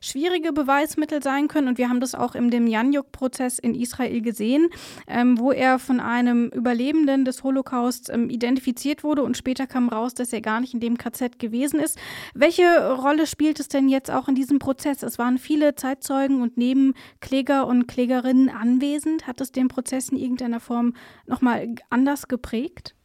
schwierige 0.01 0.53
Beweismittel 0.53 1.21
sein 1.21 1.47
können. 1.47 1.67
Und 1.67 1.77
wir 1.77 1.89
haben 1.89 1.99
das 1.99 2.15
auch 2.15 2.35
in 2.35 2.49
dem 2.49 2.67
Janjuk-Prozess 2.67 3.59
in 3.59 3.73
Israel 3.75 4.21
gesehen, 4.21 4.69
wo 5.35 5.51
er 5.51 5.79
von 5.79 5.99
einem 5.99 6.49
Überlebenden 6.49 7.25
des 7.25 7.43
Holocaust 7.43 8.09
identifiziert 8.09 9.03
wurde 9.03 9.23
und 9.23 9.37
später 9.37 9.67
kam 9.67 9.89
raus, 9.89 10.13
dass 10.13 10.33
er 10.33 10.41
gar 10.41 10.59
nicht 10.61 10.73
in 10.73 10.79
dem 10.79 10.97
KZ 10.97 11.39
gewesen 11.39 11.79
ist. 11.79 11.97
Welche 12.33 12.93
Rolle 12.93 13.27
spielt 13.27 13.59
es 13.59 13.67
denn 13.67 13.89
jetzt 13.89 14.11
auch 14.11 14.27
in 14.27 14.35
diesem 14.35 14.44
Prozess? 14.59 15.03
Es 15.03 15.17
waren 15.17 15.37
viele 15.37 15.75
Zeitzeugen 15.75 16.41
und 16.41 16.57
Nebenkläger 16.57 17.67
und 17.67 17.87
Klägerinnen 17.87 18.49
anwesend. 18.49 19.27
Hat 19.27 19.41
es 19.41 19.51
den 19.51 19.67
Prozess 19.67 20.09
in 20.09 20.17
irgendeiner 20.17 20.59
Form 20.59 20.93
nochmal 21.27 21.75
anders 21.89 22.27
geprägt? 22.27 22.95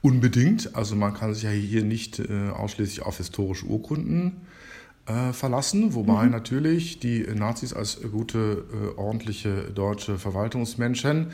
Unbedingt. 0.00 0.74
Also 0.74 0.96
man 0.96 1.14
kann 1.14 1.34
sich 1.34 1.44
ja 1.44 1.50
hier 1.50 1.84
nicht 1.84 2.18
äh, 2.18 2.50
ausschließlich 2.50 3.02
auf 3.02 3.16
historische 3.18 3.66
Urkunden 3.66 4.42
äh, 5.06 5.32
verlassen, 5.32 5.94
wobei 5.94 6.26
mhm. 6.26 6.30
natürlich 6.30 7.00
die 7.00 7.26
Nazis 7.34 7.72
als 7.72 8.00
gute, 8.12 8.64
äh, 8.72 8.98
ordentliche 8.98 9.70
deutsche 9.74 10.18
Verwaltungsmenschen 10.18 11.32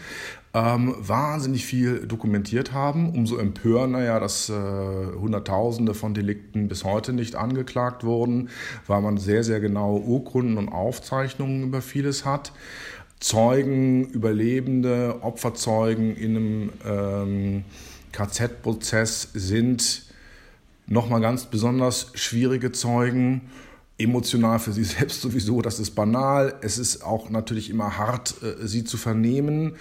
ähm, 0.55 0.95
wahnsinnig 0.99 1.65
viel 1.67 2.07
dokumentiert 2.07 2.73
haben. 2.73 3.11
Umso 3.11 3.37
empörender 3.37 4.03
ja, 4.03 4.19
dass 4.19 4.49
äh, 4.49 4.53
Hunderttausende 4.53 5.95
von 5.95 6.15
Delikten 6.15 6.69
bis 6.69 6.85
heute 6.85 7.13
nicht 7.13 7.37
angeklagt 7.37 8.05
wurden, 8.05 8.49
weil 8.87 9.01
man 9.03 9.19
sehr, 9.19 9.45
sehr 9.45 9.61
genaue 9.61 10.01
Urkunden 10.01 10.57
und 10.57 10.69
Aufzeichnungen 10.69 11.65
über 11.65 11.83
vieles 11.83 12.25
hat. 12.25 12.53
Zeugen, 13.21 14.07
Überlebende, 14.07 15.19
Opferzeugen 15.23 16.17
in 16.17 16.37
einem 16.37 16.73
ähm, 16.87 17.65
KZ-Prozess 18.13 19.31
sind 19.35 20.05
nochmal 20.87 21.21
ganz 21.21 21.47
besonders 21.47 22.13
schwierige 22.15 22.73
Zeugen. 22.73 23.43
Emotional 23.99 24.61
für 24.61 24.73
sie 24.73 24.85
selbst 24.85 25.21
sowieso, 25.21 25.61
das 25.61 25.81
ist 25.81 25.91
banal. 25.91 26.55
Es 26.63 26.79
ist 26.79 27.05
auch 27.05 27.29
natürlich 27.31 27.69
immer 27.69 27.99
hart, 27.99 28.37
äh, 28.43 28.67
sie 28.67 28.85
zu 28.85 28.97
vernehmen. 28.97 29.75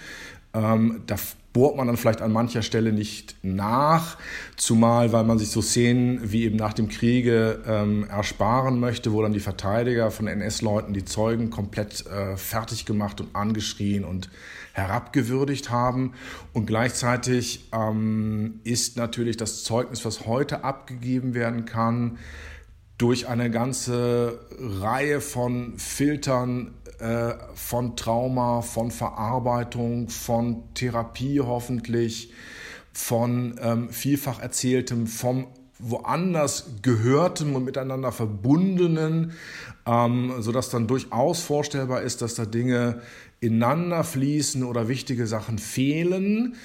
Ähm, 0.54 1.02
da 1.06 1.16
bohrt 1.52 1.76
man 1.76 1.86
dann 1.86 1.96
vielleicht 1.96 2.20
an 2.22 2.32
mancher 2.32 2.62
Stelle 2.62 2.92
nicht 2.92 3.36
nach, 3.42 4.16
zumal 4.56 5.12
weil 5.12 5.24
man 5.24 5.38
sich 5.38 5.50
so 5.50 5.60
Szenen 5.60 6.32
wie 6.32 6.44
eben 6.44 6.56
nach 6.56 6.72
dem 6.72 6.88
Kriege 6.88 7.62
ähm, 7.66 8.06
ersparen 8.08 8.78
möchte, 8.78 9.12
wo 9.12 9.22
dann 9.22 9.32
die 9.32 9.40
Verteidiger 9.40 10.10
von 10.10 10.26
NS-Leuten 10.26 10.92
die 10.92 11.04
Zeugen 11.04 11.50
komplett 11.50 12.06
äh, 12.06 12.36
fertig 12.36 12.84
gemacht 12.84 13.20
und 13.20 13.34
angeschrien 13.34 14.04
und 14.04 14.30
herabgewürdigt 14.72 15.70
haben. 15.70 16.12
Und 16.52 16.66
gleichzeitig 16.66 17.68
ähm, 17.72 18.60
ist 18.64 18.96
natürlich 18.96 19.36
das 19.36 19.64
Zeugnis, 19.64 20.04
was 20.04 20.26
heute 20.26 20.64
abgegeben 20.64 21.34
werden 21.34 21.64
kann, 21.64 22.18
durch 22.98 23.28
eine 23.28 23.50
ganze 23.50 24.40
Reihe 24.58 25.20
von 25.20 25.78
Filtern 25.78 26.74
äh, 26.98 27.34
von 27.54 27.96
Trauma, 27.96 28.62
von 28.62 28.90
Verarbeitung, 28.90 30.08
von 30.08 30.62
Therapie 30.74 31.40
hoffentlich, 31.40 32.32
von 32.92 33.58
ähm, 33.62 33.90
vielfach 33.90 34.40
erzähltem, 34.40 35.06
vom 35.06 35.46
woanders 35.78 36.70
gehörtem 36.82 37.54
und 37.54 37.64
miteinander 37.64 38.10
verbundenen, 38.10 39.32
ähm, 39.86 40.34
sodass 40.40 40.70
dann 40.70 40.88
durchaus 40.88 41.40
vorstellbar 41.40 42.02
ist, 42.02 42.20
dass 42.20 42.34
da 42.34 42.44
Dinge 42.44 43.00
ineinander 43.40 44.02
fließen 44.02 44.64
oder 44.64 44.88
wichtige 44.88 45.26
Sachen 45.26 45.58
fehlen. 45.58 46.56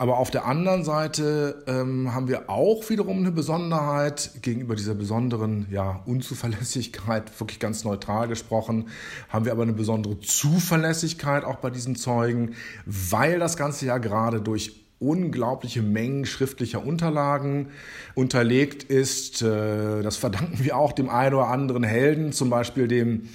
Aber 0.00 0.16
auf 0.16 0.30
der 0.30 0.46
anderen 0.46 0.82
Seite 0.82 1.62
ähm, 1.66 2.14
haben 2.14 2.26
wir 2.26 2.48
auch 2.48 2.88
wiederum 2.88 3.18
eine 3.18 3.32
Besonderheit 3.32 4.30
gegenüber 4.40 4.74
dieser 4.74 4.94
besonderen 4.94 5.66
ja, 5.70 6.00
Unzuverlässigkeit, 6.06 7.38
wirklich 7.38 7.58
ganz 7.58 7.84
neutral 7.84 8.26
gesprochen, 8.26 8.88
haben 9.28 9.44
wir 9.44 9.52
aber 9.52 9.64
eine 9.64 9.74
besondere 9.74 10.18
Zuverlässigkeit 10.18 11.44
auch 11.44 11.56
bei 11.56 11.68
diesen 11.68 11.96
Zeugen, 11.96 12.54
weil 12.86 13.38
das 13.38 13.58
Ganze 13.58 13.84
ja 13.84 13.98
gerade 13.98 14.40
durch 14.40 14.72
unglaubliche 15.00 15.82
Mengen 15.82 16.24
schriftlicher 16.24 16.82
Unterlagen 16.82 17.68
unterlegt 18.14 18.84
ist. 18.84 19.42
Äh, 19.42 20.00
das 20.00 20.16
verdanken 20.16 20.64
wir 20.64 20.78
auch 20.78 20.92
dem 20.92 21.10
einen 21.10 21.34
oder 21.34 21.48
anderen 21.48 21.84
Helden, 21.84 22.32
zum 22.32 22.48
Beispiel 22.48 22.88
dem 22.88 23.28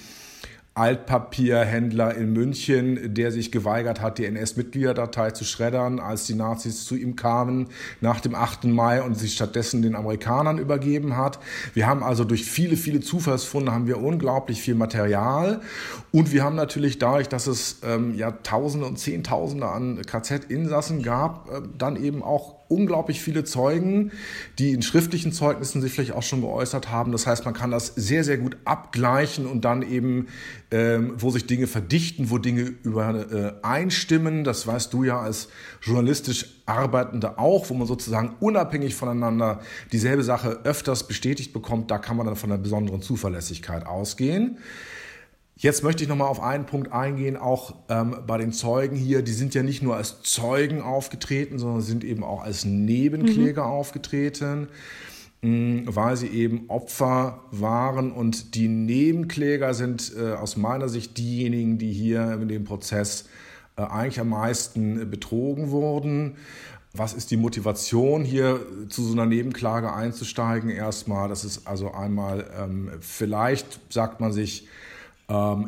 Altpapierhändler 0.76 2.14
in 2.14 2.34
München, 2.34 3.14
der 3.14 3.32
sich 3.32 3.50
geweigert 3.50 4.02
hat, 4.02 4.18
die 4.18 4.26
NS-Mitgliederdatei 4.26 5.30
zu 5.30 5.44
schreddern, 5.44 6.00
als 6.00 6.26
die 6.26 6.34
Nazis 6.34 6.84
zu 6.84 6.96
ihm 6.96 7.16
kamen 7.16 7.68
nach 8.02 8.20
dem 8.20 8.34
8. 8.34 8.64
Mai 8.64 9.02
und 9.02 9.18
sich 9.18 9.32
stattdessen 9.32 9.80
den 9.80 9.96
Amerikanern 9.96 10.58
übergeben 10.58 11.16
hat. 11.16 11.38
Wir 11.72 11.86
haben 11.86 12.02
also 12.02 12.24
durch 12.24 12.44
viele, 12.44 12.76
viele 12.76 13.00
Zufallsfunde 13.00 13.72
haben 13.72 13.86
wir 13.86 14.02
unglaublich 14.02 14.60
viel 14.60 14.74
Material 14.74 15.62
und 16.12 16.32
wir 16.32 16.44
haben 16.44 16.56
natürlich 16.56 16.98
dadurch, 16.98 17.28
dass 17.28 17.46
es 17.46 17.80
ähm, 17.82 18.14
ja 18.14 18.32
Tausende 18.32 18.86
und 18.86 18.98
Zehntausende 18.98 19.68
an 19.68 20.02
KZ-Insassen 20.02 21.02
gab, 21.02 21.48
äh, 21.48 21.62
dann 21.78 21.96
eben 21.96 22.22
auch 22.22 22.55
unglaublich 22.68 23.20
viele 23.20 23.44
Zeugen, 23.44 24.12
die 24.58 24.72
in 24.72 24.82
schriftlichen 24.82 25.32
Zeugnissen 25.32 25.80
sich 25.80 25.92
vielleicht 25.92 26.12
auch 26.12 26.22
schon 26.22 26.40
geäußert 26.40 26.90
haben. 26.90 27.12
Das 27.12 27.26
heißt, 27.26 27.44
man 27.44 27.54
kann 27.54 27.70
das 27.70 27.86
sehr, 27.96 28.24
sehr 28.24 28.38
gut 28.38 28.56
abgleichen 28.64 29.46
und 29.46 29.64
dann 29.64 29.82
eben, 29.82 30.28
ähm, 30.70 31.14
wo 31.16 31.30
sich 31.30 31.46
Dinge 31.46 31.66
verdichten, 31.66 32.30
wo 32.30 32.38
Dinge 32.38 32.62
übereinstimmen. 32.82 34.40
Äh, 34.40 34.42
das 34.44 34.66
weißt 34.66 34.92
du 34.92 35.04
ja 35.04 35.20
als 35.20 35.48
journalistisch 35.82 36.56
Arbeitende 36.66 37.38
auch, 37.38 37.70
wo 37.70 37.74
man 37.74 37.86
sozusagen 37.86 38.34
unabhängig 38.40 38.94
voneinander 38.94 39.60
dieselbe 39.92 40.24
Sache 40.24 40.60
öfters 40.64 41.06
bestätigt 41.06 41.52
bekommt. 41.52 41.90
Da 41.90 41.98
kann 41.98 42.16
man 42.16 42.26
dann 42.26 42.36
von 42.36 42.50
einer 42.50 42.60
besonderen 42.60 43.02
Zuverlässigkeit 43.02 43.86
ausgehen. 43.86 44.58
Jetzt 45.58 45.82
möchte 45.82 46.02
ich 46.02 46.08
nochmal 46.08 46.28
auf 46.28 46.42
einen 46.42 46.66
Punkt 46.66 46.92
eingehen, 46.92 47.38
auch 47.38 47.76
ähm, 47.88 48.14
bei 48.26 48.36
den 48.36 48.52
Zeugen 48.52 48.94
hier. 48.94 49.22
Die 49.22 49.32
sind 49.32 49.54
ja 49.54 49.62
nicht 49.62 49.82
nur 49.82 49.96
als 49.96 50.22
Zeugen 50.22 50.82
aufgetreten, 50.82 51.58
sondern 51.58 51.80
sind 51.80 52.04
eben 52.04 52.22
auch 52.22 52.42
als 52.42 52.66
Nebenkläger 52.66 53.64
mhm. 53.64 53.70
aufgetreten, 53.70 54.68
mh, 55.40 55.48
mm, 55.48 55.82
weil 55.86 56.18
sie 56.18 56.26
eben 56.26 56.68
Opfer 56.68 57.40
waren. 57.52 58.12
Und 58.12 58.54
die 58.54 58.68
Nebenkläger 58.68 59.72
sind 59.72 60.12
äh, 60.14 60.32
aus 60.32 60.58
meiner 60.58 60.90
Sicht 60.90 61.16
diejenigen, 61.16 61.78
die 61.78 61.90
hier 61.90 62.32
in 62.34 62.48
dem 62.48 62.64
Prozess 62.64 63.26
äh, 63.78 63.82
eigentlich 63.82 64.20
am 64.20 64.28
meisten 64.28 65.10
betrogen 65.10 65.70
wurden. 65.70 66.36
Was 66.92 67.14
ist 67.14 67.30
die 67.30 67.38
Motivation, 67.38 68.24
hier 68.24 68.60
zu 68.90 69.02
so 69.02 69.14
einer 69.14 69.24
Nebenklage 69.24 69.90
einzusteigen? 69.90 70.68
Erstmal, 70.68 71.30
das 71.30 71.46
ist 71.46 71.66
also 71.66 71.92
einmal, 71.92 72.44
ähm, 72.58 72.90
vielleicht 73.00 73.80
sagt 73.90 74.20
man 74.20 74.34
sich, 74.34 74.68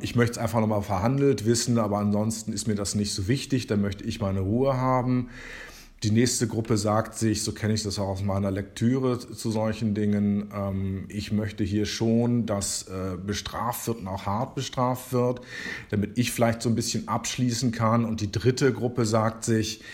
ich 0.01 0.15
möchte 0.15 0.33
es 0.33 0.39
einfach 0.39 0.61
nochmal 0.61 0.83
verhandelt 0.83 1.45
wissen, 1.45 1.79
aber 1.79 1.99
ansonsten 1.99 2.53
ist 2.53 2.69
mir 2.69 2.77
das 2.77 2.95
nicht 2.95 3.13
so 3.13 3.27
wichtig, 3.27 3.67
dann 3.67 3.81
möchte 3.81 4.05
ich 4.05 4.21
meine 4.21 4.39
Ruhe 4.39 4.77
haben. 4.77 5.31
Die 6.05 6.13
nächste 6.13 6.47
Gruppe 6.47 6.77
sagt 6.77 7.17
sich, 7.17 7.43
so 7.43 7.51
kenne 7.51 7.75
ich 7.75 7.83
das 7.83 7.99
auch 7.99 8.07
aus 8.07 8.23
meiner 8.23 8.53
Lektüre 8.53 9.19
zu 9.19 9.51
solchen 9.51 9.95
Dingen, 9.95 10.49
ähm, 10.55 11.07
ich 11.09 11.33
möchte 11.33 11.65
hier 11.65 11.87
schon, 11.87 12.47
dass 12.47 12.85
äh, 12.85 13.17
bestraft 13.17 13.89
wird 13.89 13.99
und 13.99 14.07
auch 14.07 14.25
hart 14.25 14.55
bestraft 14.55 15.13
wird, 15.13 15.41
damit 15.91 16.17
ich 16.17 16.31
vielleicht 16.31 16.63
so 16.63 16.69
ein 16.69 16.77
bisschen 16.77 17.09
abschließen 17.09 17.73
kann. 17.73 18.05
Und 18.05 18.21
die 18.21 18.31
dritte 18.31 18.73
Gruppe 18.73 19.07
sagt 19.07 19.43
sich, 19.43 19.81
ähm, 19.81 19.87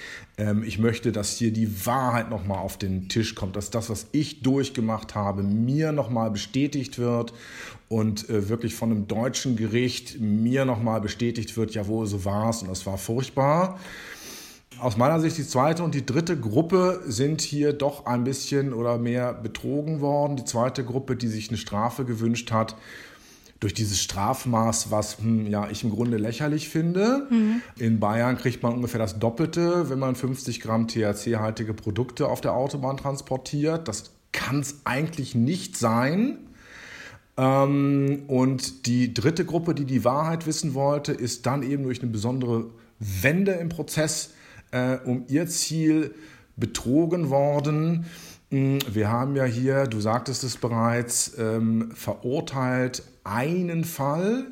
ich 0.64 0.79
möchte, 0.79 1.12
dass 1.12 1.37
hier 1.37 1.53
die 1.53 1.87
Wahrheit 1.87 2.29
nochmal 2.29 2.59
auf 2.59 2.77
den 2.77 3.09
Tisch 3.09 3.35
kommt, 3.35 3.55
dass 3.55 3.70
das, 3.70 3.88
was 3.88 4.07
ich 4.11 4.42
durchgemacht 4.42 5.14
habe, 5.14 5.42
mir 5.42 5.92
nochmal 5.92 6.31
bestätigt 6.31 6.99
wird 6.99 7.33
und 7.88 8.29
äh, 8.29 8.49
wirklich 8.49 8.75
von 8.75 8.90
einem 8.90 9.07
deutschen 9.07 9.55
Gericht 9.55 10.20
mir 10.20 10.64
nochmal 10.64 11.01
bestätigt 11.01 11.57
wird, 11.57 11.75
jawohl, 11.75 12.07
so 12.07 12.25
war 12.25 12.51
es 12.51 12.62
und 12.62 12.68
das 12.68 12.85
war 12.85 12.99
furchtbar. 12.99 13.79
Aus 14.81 14.97
meiner 14.97 15.20
Sicht 15.20 15.38
die 15.38 15.47
zweite 15.47 15.85
und 15.85 15.94
die 15.94 16.05
dritte 16.05 16.37
Gruppe 16.37 17.01
sind 17.07 17.40
hier 17.40 17.73
doch 17.73 18.07
ein 18.07 18.25
bisschen 18.25 18.73
oder 18.73 18.99
mehr 18.99 19.33
betrogen 19.33 20.01
worden. 20.01 20.37
Die 20.37 20.44
zweite 20.44 20.85
Gruppe, 20.85 21.14
die 21.14 21.29
sich 21.29 21.49
eine 21.49 21.59
Strafe 21.59 22.05
gewünscht 22.05 22.51
hat, 22.51 22.75
durch 23.64 23.72
dieses 23.72 24.03
Strafmaß, 24.03 24.90
was 24.90 25.20
hm, 25.20 25.46
ja, 25.46 25.70
ich 25.70 25.85
im 25.85 25.90
Grunde 25.90 26.18
lächerlich 26.18 26.68
finde. 26.68 27.27
Mhm. 27.31 27.62
In 27.79 27.98
Bayern 27.98 28.37
kriegt 28.37 28.62
man 28.62 28.74
ungefähr 28.74 29.00
das 29.00 29.18
Doppelte, 29.18 29.88
wenn 29.88 29.98
man 29.98 30.16
50 30.16 30.61
Gramm 30.61 30.87
THC-haltige 30.87 31.72
Produkte 31.72 32.29
auf 32.29 32.42
der 32.42 32.53
Autobahn 32.53 32.98
transportiert. 32.98 33.88
Das 33.88 34.12
kann 34.33 34.61
es 34.61 34.83
eigentlich 34.85 35.35
nicht 35.35 35.79
sein. 35.79 36.40
Ähm, 37.38 38.24
und 38.27 38.85
die 38.85 39.14
dritte 39.14 39.46
Gruppe, 39.46 39.74
die 39.74 39.87
die 39.87 40.05
Wahrheit 40.05 40.46
wissen 40.46 40.74
wollte, 40.74 41.12
ist 41.12 41.46
dann 41.46 41.62
eben 41.62 41.85
durch 41.85 42.03
eine 42.03 42.11
besondere 42.11 42.66
Wende 42.98 43.53
im 43.53 43.70
Prozess 43.70 44.35
äh, 44.72 44.98
um 45.07 45.24
ihr 45.29 45.46
Ziel 45.46 46.14
betrogen 46.55 47.31
worden. 47.31 48.05
Hm, 48.50 48.81
wir 48.92 49.11
haben 49.11 49.37
ja 49.37 49.44
hier, 49.44 49.85
du 49.85 50.00
sagtest 50.00 50.44
es 50.44 50.59
bereits, 50.59 51.38
ähm, 51.38 51.92
verurteilt 51.94 53.03
einen 53.24 53.84
Fall 53.84 54.46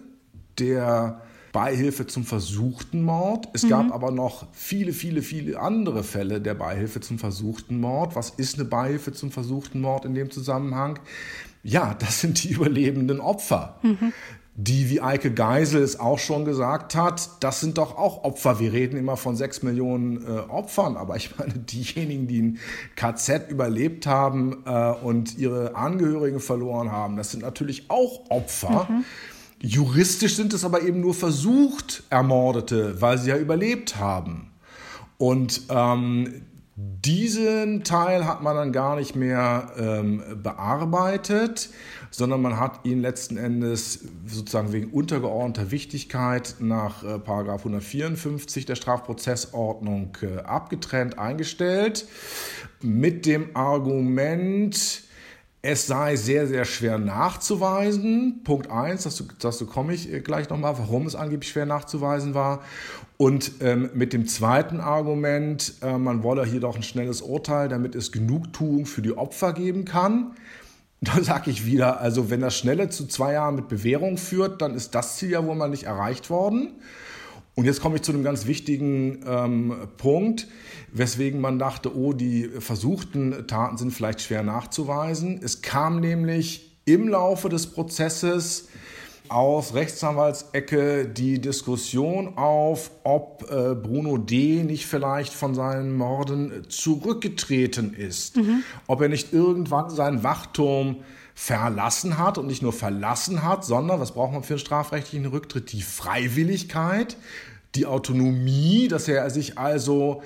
der 0.58 1.22
Beihilfe 1.52 2.06
zum 2.06 2.24
versuchten 2.24 3.02
Mord. 3.02 3.48
Es 3.52 3.64
mhm. 3.64 3.68
gab 3.68 3.92
aber 3.92 4.10
noch 4.10 4.46
viele, 4.52 4.92
viele, 4.92 5.22
viele 5.22 5.60
andere 5.60 6.02
Fälle 6.02 6.40
der 6.40 6.54
Beihilfe 6.54 7.00
zum 7.00 7.18
versuchten 7.18 7.78
Mord. 7.78 8.16
Was 8.16 8.30
ist 8.30 8.56
eine 8.58 8.64
Beihilfe 8.64 9.12
zum 9.12 9.30
versuchten 9.30 9.80
Mord 9.80 10.04
in 10.04 10.14
dem 10.14 10.30
Zusammenhang? 10.30 10.98
Ja, 11.62 11.94
das 11.94 12.20
sind 12.20 12.42
die 12.42 12.50
überlebenden 12.52 13.20
Opfer. 13.20 13.78
Mhm 13.82 14.12
die, 14.54 14.90
wie 14.90 15.00
Eike 15.00 15.32
Geisel 15.32 15.82
es 15.82 15.98
auch 15.98 16.18
schon 16.18 16.44
gesagt 16.44 16.94
hat, 16.94 17.30
das 17.40 17.60
sind 17.60 17.78
doch 17.78 17.96
auch 17.96 18.22
Opfer. 18.22 18.60
Wir 18.60 18.72
reden 18.72 18.98
immer 18.98 19.16
von 19.16 19.34
sechs 19.34 19.62
Millionen 19.62 20.26
äh, 20.26 20.40
Opfern, 20.40 20.96
aber 20.96 21.16
ich 21.16 21.38
meine, 21.38 21.54
diejenigen, 21.54 22.26
die 22.26 22.42
ein 22.42 22.58
KZ 22.94 23.50
überlebt 23.50 24.06
haben 24.06 24.62
äh, 24.66 24.92
und 24.92 25.38
ihre 25.38 25.74
Angehörigen 25.74 26.40
verloren 26.40 26.92
haben, 26.92 27.16
das 27.16 27.30
sind 27.30 27.42
natürlich 27.42 27.90
auch 27.90 28.30
Opfer. 28.30 28.88
Mhm. 28.90 29.04
Juristisch 29.60 30.36
sind 30.36 30.52
es 30.52 30.64
aber 30.64 30.82
eben 30.82 31.00
nur 31.00 31.14
versucht 31.14 32.02
Ermordete, 32.10 33.00
weil 33.00 33.16
sie 33.16 33.30
ja 33.30 33.38
überlebt 33.38 33.96
haben. 33.96 34.50
Und 35.16 35.62
ähm, 35.70 36.42
diesen 36.76 37.84
Teil 37.84 38.26
hat 38.26 38.42
man 38.42 38.56
dann 38.56 38.72
gar 38.72 38.96
nicht 38.96 39.14
mehr 39.14 39.72
ähm, 39.76 40.22
bearbeitet 40.42 41.70
sondern 42.12 42.42
man 42.42 42.60
hat 42.60 42.84
ihn 42.84 43.00
letzten 43.00 43.38
Endes 43.38 44.00
sozusagen 44.26 44.72
wegen 44.72 44.90
untergeordneter 44.90 45.70
Wichtigkeit 45.70 46.56
nach 46.60 47.02
äh, 47.02 47.18
154 47.26 48.66
der 48.66 48.76
Strafprozessordnung 48.76 50.16
äh, 50.20 50.40
abgetrennt 50.42 51.18
eingestellt 51.18 52.06
mit 52.82 53.24
dem 53.24 53.56
Argument, 53.56 55.02
es 55.62 55.86
sei 55.86 56.16
sehr, 56.16 56.46
sehr 56.46 56.64
schwer 56.64 56.98
nachzuweisen. 56.98 58.42
Punkt 58.44 58.70
1, 58.70 59.04
dazu, 59.04 59.24
dazu 59.38 59.66
komme 59.66 59.94
ich 59.94 60.12
äh, 60.12 60.20
gleich 60.20 60.50
nochmal, 60.50 60.76
warum 60.78 61.06
es 61.06 61.14
angeblich 61.14 61.50
schwer 61.50 61.66
nachzuweisen 61.66 62.34
war. 62.34 62.62
Und 63.22 63.52
ähm, 63.60 63.88
mit 63.94 64.12
dem 64.12 64.26
zweiten 64.26 64.80
Argument, 64.80 65.74
äh, 65.80 65.96
man 65.96 66.24
wolle 66.24 66.44
hier 66.44 66.58
doch 66.58 66.74
ein 66.74 66.82
schnelles 66.82 67.22
Urteil, 67.22 67.68
damit 67.68 67.94
es 67.94 68.10
Genugtuung 68.10 68.84
für 68.84 69.00
die 69.00 69.16
Opfer 69.16 69.52
geben 69.52 69.84
kann. 69.84 70.32
Da 71.00 71.22
sage 71.22 71.50
ich 71.50 71.64
wieder, 71.66 72.00
also 72.00 72.30
wenn 72.30 72.40
das 72.40 72.56
Schnelle 72.56 72.88
zu 72.88 73.06
zwei 73.06 73.32
Jahren 73.32 73.56
mit 73.56 73.68
Bewährung 73.68 74.18
führt, 74.18 74.62
dann 74.62 74.74
ist 74.74 74.94
das 74.94 75.16
Ziel 75.16 75.30
ja 75.30 75.44
wohl 75.44 75.56
mal 75.56 75.68
nicht 75.68 75.84
erreicht 75.84 76.30
worden. 76.30 76.74
Und 77.56 77.64
jetzt 77.64 77.80
komme 77.80 77.96
ich 77.96 78.02
zu 78.02 78.12
einem 78.12 78.22
ganz 78.24 78.46
wichtigen 78.46 79.24
ähm, 79.26 79.74
Punkt, 79.98 80.48
weswegen 80.92 81.40
man 81.40 81.58
dachte, 81.58 81.96
oh, 81.96 82.12
die 82.12 82.48
versuchten 82.58 83.46
Taten 83.48 83.78
sind 83.78 83.92
vielleicht 83.92 84.20
schwer 84.20 84.44
nachzuweisen. 84.44 85.40
Es 85.42 85.60
kam 85.60 85.98
nämlich 86.00 86.72
im 86.84 87.08
Laufe 87.08 87.48
des 87.48 87.68
Prozesses 87.68 88.68
aus 89.28 89.74
Rechtsanwaltsecke 89.74 91.06
die 91.06 91.40
Diskussion 91.40 92.36
auf, 92.36 92.90
ob 93.04 93.46
äh, 93.50 93.74
Bruno 93.74 94.18
D. 94.18 94.62
nicht 94.62 94.86
vielleicht 94.86 95.32
von 95.32 95.54
seinen 95.54 95.96
Morden 95.96 96.64
zurückgetreten 96.68 97.94
ist. 97.94 98.36
Mhm. 98.36 98.62
Ob 98.86 99.00
er 99.00 99.08
nicht 99.08 99.32
irgendwann 99.32 99.90
seinen 99.90 100.22
Wachturm 100.22 100.96
verlassen 101.34 102.18
hat 102.18 102.38
und 102.38 102.46
nicht 102.46 102.62
nur 102.62 102.72
verlassen 102.72 103.42
hat, 103.42 103.64
sondern, 103.64 104.00
was 104.00 104.12
braucht 104.12 104.32
man 104.32 104.42
für 104.42 104.54
einen 104.54 104.60
strafrechtlichen 104.60 105.26
Rücktritt? 105.26 105.72
Die 105.72 105.82
Freiwilligkeit, 105.82 107.16
die 107.74 107.86
Autonomie, 107.86 108.88
dass 108.88 109.08
er 109.08 109.30
sich 109.30 109.56
also 109.56 110.22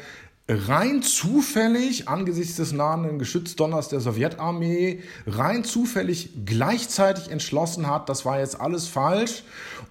rein 0.48 1.02
zufällig 1.02 2.08
angesichts 2.08 2.56
des 2.56 2.72
nahenden 2.72 3.18
Geschützdonners 3.18 3.88
der 3.88 4.00
Sowjetarmee 4.00 5.00
rein 5.26 5.64
zufällig 5.64 6.30
gleichzeitig 6.44 7.30
entschlossen 7.30 7.88
hat, 7.88 8.08
das 8.08 8.24
war 8.24 8.38
jetzt 8.38 8.60
alles 8.60 8.86
falsch 8.86 9.42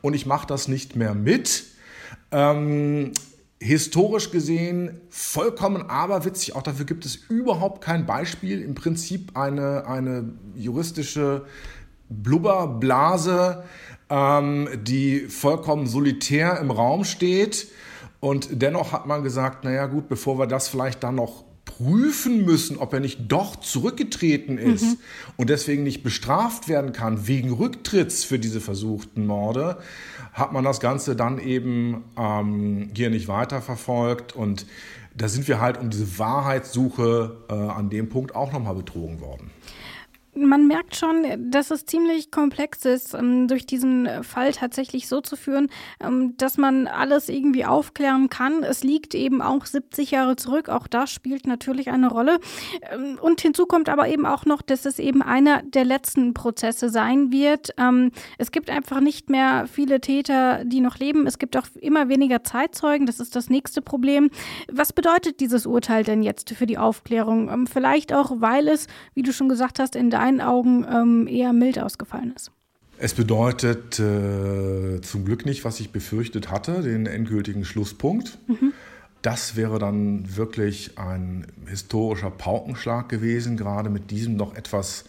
und 0.02 0.14
ich 0.14 0.26
mache 0.26 0.48
das 0.48 0.68
nicht 0.68 0.96
mehr 0.96 1.14
mit. 1.14 1.66
Ähm, 2.32 3.12
historisch 3.60 4.32
gesehen 4.32 5.02
vollkommen 5.10 5.90
aberwitzig, 5.90 6.56
auch 6.56 6.64
dafür 6.64 6.86
gibt 6.86 7.06
es 7.06 7.16
überhaupt 7.16 7.82
kein 7.84 8.06
Beispiel. 8.06 8.62
Im 8.62 8.76
Prinzip 8.76 9.36
eine, 9.36 9.88
eine 9.88 10.34
juristische 10.56 11.46
Blubberblase, 12.10 13.64
ähm, 14.10 14.70
die 14.84 15.22
vollkommen 15.22 15.88
solitär 15.88 16.60
im 16.60 16.72
Raum 16.72 17.04
steht 17.04 17.68
und 18.26 18.48
dennoch 18.60 18.92
hat 18.92 19.06
man 19.06 19.22
gesagt, 19.22 19.66
naja 19.66 19.86
gut, 19.86 20.10
bevor 20.10 20.40
wir 20.40 20.48
das 20.48 20.68
vielleicht 20.68 21.04
dann 21.04 21.14
noch 21.14 21.44
prüfen 21.64 22.44
müssen, 22.44 22.80
ob 22.80 22.92
er 22.92 23.00
nicht 23.00 23.32
doch 23.32 23.56
zurückgetreten 23.58 24.58
ist 24.58 24.82
mhm. 24.82 24.98
und 25.38 25.52
deswegen 25.52 25.84
nicht 25.84 26.02
bestraft 26.02 26.68
werden 26.68 26.92
kann 26.92 27.28
wegen 27.28 27.54
Rücktritts 27.54 28.24
für 28.24 28.40
diese 28.40 28.62
versuchten 28.62 29.28
Morde, 29.28 29.78
hat 30.34 30.54
man 30.54 30.64
das 30.64 30.80
Ganze 30.80 31.16
dann 31.16 31.38
eben 31.38 32.04
ähm, 32.18 32.90
hier 32.96 33.12
nicht 33.12 33.28
weiterverfolgt 33.28 34.36
und 34.36 34.66
da 35.16 35.28
sind 35.28 35.48
wir 35.48 35.62
halt 35.62 35.78
um 35.78 35.92
diese 35.92 36.18
Wahrheitssuche 36.18 37.38
äh, 37.48 37.54
an 37.54 37.92
dem 37.92 38.10
Punkt 38.10 38.34
auch 38.36 38.52
nochmal 38.52 38.74
betrogen 38.74 39.22
worden 39.22 39.52
man 40.38 40.68
merkt 40.68 40.96
schon, 40.96 41.26
dass 41.52 41.72
es 41.72 41.86
ziemlich 41.86 42.32
komplex 42.32 42.86
ist, 42.86 43.14
ähm, 43.14 43.48
durch 43.48 43.66
diesen 43.66 44.24
Fall 44.24 44.52
tatsächlich 44.52 45.08
so 45.08 45.22
zu 45.22 45.36
führen, 45.36 45.70
ähm, 46.02 46.36
dass 46.38 46.58
man 46.58 46.88
alles 46.88 47.30
irgendwie 47.30 47.66
aufklären 47.66 48.30
kann. 48.30 48.64
Es 48.64 48.84
liegt 48.84 49.16
eben 49.16 49.42
auch 49.42 49.66
70 49.66 50.12
Jahre 50.12 50.36
zurück. 50.36 50.70
Auch 50.70 50.88
das 50.88 51.12
spielt 51.12 51.48
natürlich 51.48 51.90
eine 51.90 52.10
Rolle. 52.10 52.40
Ähm, 52.92 53.18
und 53.22 53.42
hinzu 53.42 53.66
kommt 53.66 53.90
aber 53.90 54.08
eben 54.10 54.26
auch 54.26 54.46
noch, 54.46 54.62
dass 54.62 54.86
es 54.86 55.00
eben 55.00 55.22
einer 55.22 55.62
der 55.64 55.86
letzten 55.86 56.34
Prozesse 56.34 56.90
sein 56.90 57.32
wird. 57.32 57.74
Es 58.38 58.52
gibt 58.52 58.70
einfach 58.70 59.00
nicht 59.00 59.30
mehr 59.30 59.68
viele 59.72 60.02
Täter, 60.02 60.64
die 60.66 60.82
noch 60.82 60.98
leben. 60.98 61.28
Es 61.28 61.40
gibt 61.40 61.58
auch 61.58 61.66
immer 61.80 62.10
weniger 62.10 62.44
Zeitzeugen. 62.44 63.06
Das 63.06 63.20
ist 63.20 63.36
das 63.36 63.50
nächste 63.50 63.82
Problem. 63.82 64.30
Was 64.72 64.94
bedeutet 64.94 65.40
dieses 65.40 65.66
Urteil 65.66 66.04
denn 66.04 66.24
jetzt 66.24 66.52
für 66.52 66.66
die 66.66 66.78
Aufklärung? 66.78 67.68
Vielleicht 67.68 68.14
auch, 68.14 68.40
weil 68.40 68.68
es, 68.68 68.88
wie 69.14 69.24
du 69.24 69.34
schon 69.34 69.50
gesagt 69.50 69.80
hast, 69.80 69.96
in 69.96 70.10
der 70.10 70.25
deinen 70.26 70.42
Augen 70.42 70.86
ähm, 70.92 71.28
eher 71.28 71.54
mild 71.54 71.80
ausgefallen 71.80 72.34
ist? 72.36 72.52
Es 72.98 73.14
bedeutet 73.14 74.00
äh, 74.00 75.02
zum 75.02 75.26
Glück 75.26 75.46
nicht, 75.46 75.66
was 75.66 75.80
ich 75.80 75.92
befürchtet 75.92 76.50
hatte, 76.50 76.82
den 76.82 77.06
endgültigen 77.06 77.66
Schlusspunkt. 77.66 78.38
Mhm. 78.48 78.74
Das 79.22 79.56
wäre 79.56 79.80
dann 79.80 80.38
wirklich 80.38 80.98
ein 80.98 81.48
historischer 81.66 82.32
Paukenschlag 82.32 83.10
gewesen, 83.10 83.58
gerade 83.58 83.90
mit 83.90 84.12
diesem 84.12 84.38
noch 84.38 84.56
etwas, 84.56 85.06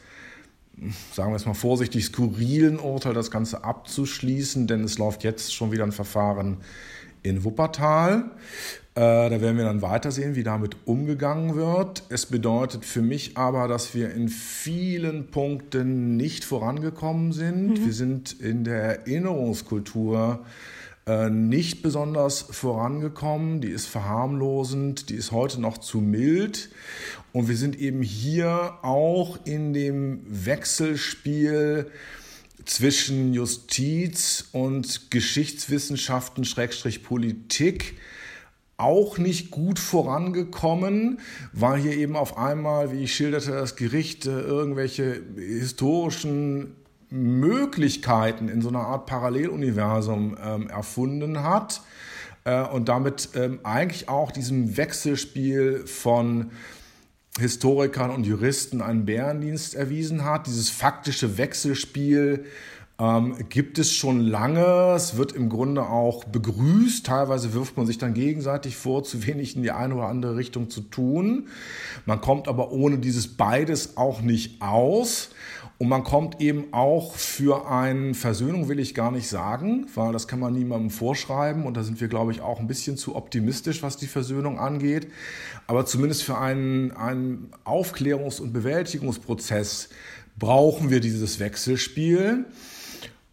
sagen 1.13 1.33
wir 1.33 1.37
es 1.37 1.47
mal 1.47 1.55
vorsichtig, 1.55 2.07
skurrilen 2.07 2.79
Urteil 2.79 3.15
das 3.15 3.31
Ganze 3.31 3.63
abzuschließen, 3.63 4.67
denn 4.67 4.83
es 4.83 4.99
läuft 4.99 5.23
jetzt 5.23 5.55
schon 5.55 5.71
wieder 5.71 5.85
ein 5.85 5.93
Verfahren 5.93 6.59
in 7.23 7.45
Wuppertal. 7.45 8.31
Äh, 8.97 9.29
da 9.29 9.43
werden 9.43 9.59
wir 9.59 9.65
dann 9.65 9.83
weitersehen, 9.83 10.37
wie 10.37 10.43
damit 10.43 10.79
umgegangen 10.87 11.55
wird. 11.55 12.05
Es 12.09 12.25
bedeutet 12.25 12.83
für 12.87 13.03
mich 13.03 13.37
aber, 13.37 13.69
dass 13.69 13.95
wir 13.95 14.11
in 14.15 14.31
vielen 14.31 15.27
Punkten 15.27 16.17
nicht 16.17 16.47
vorangekommen 16.47 17.33
sind. 17.33 17.79
Mhm. 17.79 17.85
Wir 17.85 17.93
sind 17.93 18.41
in 18.41 18.65
der 18.65 19.01
Erinnerungskultur 19.01 20.47
äh, 21.07 21.29
nicht 21.29 21.83
besonders 21.83 22.41
vorangekommen. 22.41 23.61
Die 23.61 23.69
ist 23.69 23.85
verharmlosend, 23.85 25.11
die 25.11 25.17
ist 25.17 25.31
heute 25.31 25.61
noch 25.61 25.77
zu 25.77 25.99
mild. 25.99 26.71
Und 27.33 27.49
wir 27.51 27.57
sind 27.59 27.79
eben 27.79 28.01
hier 28.01 28.79
auch 28.81 29.39
in 29.45 29.75
dem 29.75 30.23
Wechselspiel 30.27 31.91
zwischen 32.65 33.35
Justiz 33.35 34.49
und 34.53 35.11
Geschichtswissenschaften, 35.11 36.47
Schrägstrich 36.47 37.03
Politik 37.03 37.95
auch 38.79 39.19
nicht 39.19 39.51
gut 39.51 39.79
vorangekommen, 39.79 41.21
weil 41.53 41.81
hier 41.81 41.97
eben 41.97 42.17
auf 42.17 42.37
einmal, 42.37 42.93
wie 42.93 43.05
ich 43.05 43.15
schilderte, 43.15 43.53
das 43.53 43.77
Gericht 43.77 44.27
äh, 44.27 44.41
irgendwelche 44.41 45.23
historischen 45.37 46.77
Möglichkeiten 47.09 48.49
in 48.49 48.61
so 48.61 48.69
einer 48.69 48.81
Art 48.81 49.07
Paralleluniversum 49.07 50.37
ähm, 50.43 50.69
erfunden 50.69 51.43
hat 51.43 51.81
äh, 52.45 52.63
und 52.63 52.89
damit 52.89 53.31
ähm, 53.35 53.61
eigentlich 53.63 54.09
auch 54.09 54.31
diesem 54.31 54.77
Wechselspiel 54.77 55.87
von 55.87 56.51
Historikern 57.39 58.11
und 58.11 58.27
Juristen 58.27 58.81
einen 58.81 59.05
Bärendienst 59.05 59.75
erwiesen 59.75 60.25
hat, 60.25 60.47
dieses 60.47 60.71
faktische 60.71 61.39
Wechselspiel 61.39 62.47
Ähm, 62.99 63.37
gibt 63.51 63.79
es 63.79 63.93
schon 63.93 64.21
lange. 64.21 64.95
Es 64.95 65.19
wird 65.19 65.33
im 65.33 65.51
Grunde 65.51 65.83
auch 65.83 66.25
begrüßt. 66.25 67.05
Teilweise 67.05 67.53
wirft 67.53 67.77
man 67.77 67.87
sich 67.87 67.99
dann 67.99 68.15
gegenseitig 68.15 68.77
vor, 68.77 69.05
zu 69.05 69.27
wenig 69.27 69.55
in 69.55 69.63
die 69.63 69.71
eine 69.71 69.95
oder 69.95 70.07
andere 70.07 70.37
Richtung 70.37 70.71
zu 70.71 70.81
tun. 70.81 71.49
Man 72.07 72.23
kommt 72.23 72.49
aber 72.49 72.73
ohne 72.73 72.99
dieses 72.99 73.29
beides 73.29 73.99
auch 73.99 74.23
nicht 74.23 74.63
aus. 74.63 75.31
Und 75.79 75.89
man 75.91 76.05
kommt 76.05 76.41
eben 76.41 76.73
auch 76.73 77.17
für 77.17 77.69
eine 77.71 78.15
Versöhnung, 78.15 78.71
will 78.71 78.79
ich 78.79 78.95
gar 78.95 79.11
nicht 79.11 79.29
sagen, 79.29 79.87
weil 79.95 80.11
das 80.15 80.27
kann 80.27 80.41
man 80.41 80.55
niemandem 80.55 80.89
vorschreiben. 80.89 81.67
Und 81.67 81.77
da 81.77 81.83
sind 81.83 82.01
wir, 82.01 82.09
glaube 82.09 82.33
ich, 82.33 82.41
auch 82.41 82.61
ein 82.61 82.67
bisschen 82.67 82.97
zu 82.97 83.15
optimistisch, 83.15 83.83
was 83.83 83.99
die 83.99 84.07
Versöhnung 84.07 84.59
angeht. 84.59 85.09
Aber 85.67 85.85
zumindest 85.85 86.23
für 86.23 86.39
einen, 86.39 86.93
einen 86.93 87.51
Aufklärungs- 87.67 88.41
und 88.41 88.55
Bewältigungsprozess 88.55 89.91
brauchen 90.39 90.89
wir 90.89 91.01
dieses 91.01 91.41
Wechselspiel. 91.41 92.47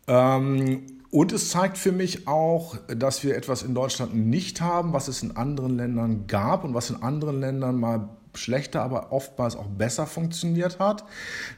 Ähm, 0.07 0.83
und 1.09 1.31
es 1.31 1.51
zeigt 1.51 1.77
für 1.77 1.91
mich 1.91 2.27
auch, 2.27 2.75
dass 2.87 3.23
wir 3.23 3.37
etwas 3.37 3.61
in 3.61 3.75
Deutschland 3.75 4.15
nicht 4.15 4.61
haben, 4.61 4.93
was 4.93 5.07
es 5.07 5.21
in 5.21 5.37
anderen 5.37 5.77
Ländern 5.77 6.25
gab 6.25 6.63
und 6.63 6.73
was 6.73 6.89
in 6.89 7.03
anderen 7.03 7.39
Ländern 7.39 7.79
mal 7.79 8.09
schlechter, 8.37 8.81
aber 8.81 9.11
oftmals 9.11 9.55
auch 9.55 9.67
besser 9.67 10.07
funktioniert 10.07 10.79
hat. 10.79 11.03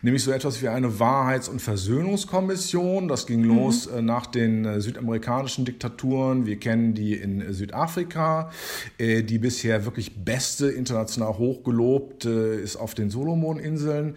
Nämlich 0.01 0.23
so 0.23 0.31
etwas 0.31 0.61
wie 0.61 0.67
eine 0.67 0.99
Wahrheits- 0.99 1.49
und 1.49 1.61
Versöhnungskommission. 1.61 3.07
Das 3.07 3.25
ging 3.27 3.41
mhm. 3.41 3.55
los 3.55 3.87
äh, 3.87 4.01
nach 4.01 4.25
den 4.25 4.65
äh, 4.65 4.81
südamerikanischen 4.81 5.65
Diktaturen. 5.65 6.45
Wir 6.45 6.59
kennen 6.59 6.93
die 6.93 7.13
in 7.13 7.53
Südafrika. 7.53 8.51
Äh, 8.97 9.23
die 9.23 9.37
bisher 9.37 9.85
wirklich 9.85 10.23
beste, 10.23 10.69
international 10.69 11.37
hochgelobt, 11.37 12.25
äh, 12.25 12.61
ist 12.61 12.75
auf 12.75 12.93
den 12.93 13.09
Solomoninseln 13.09 14.15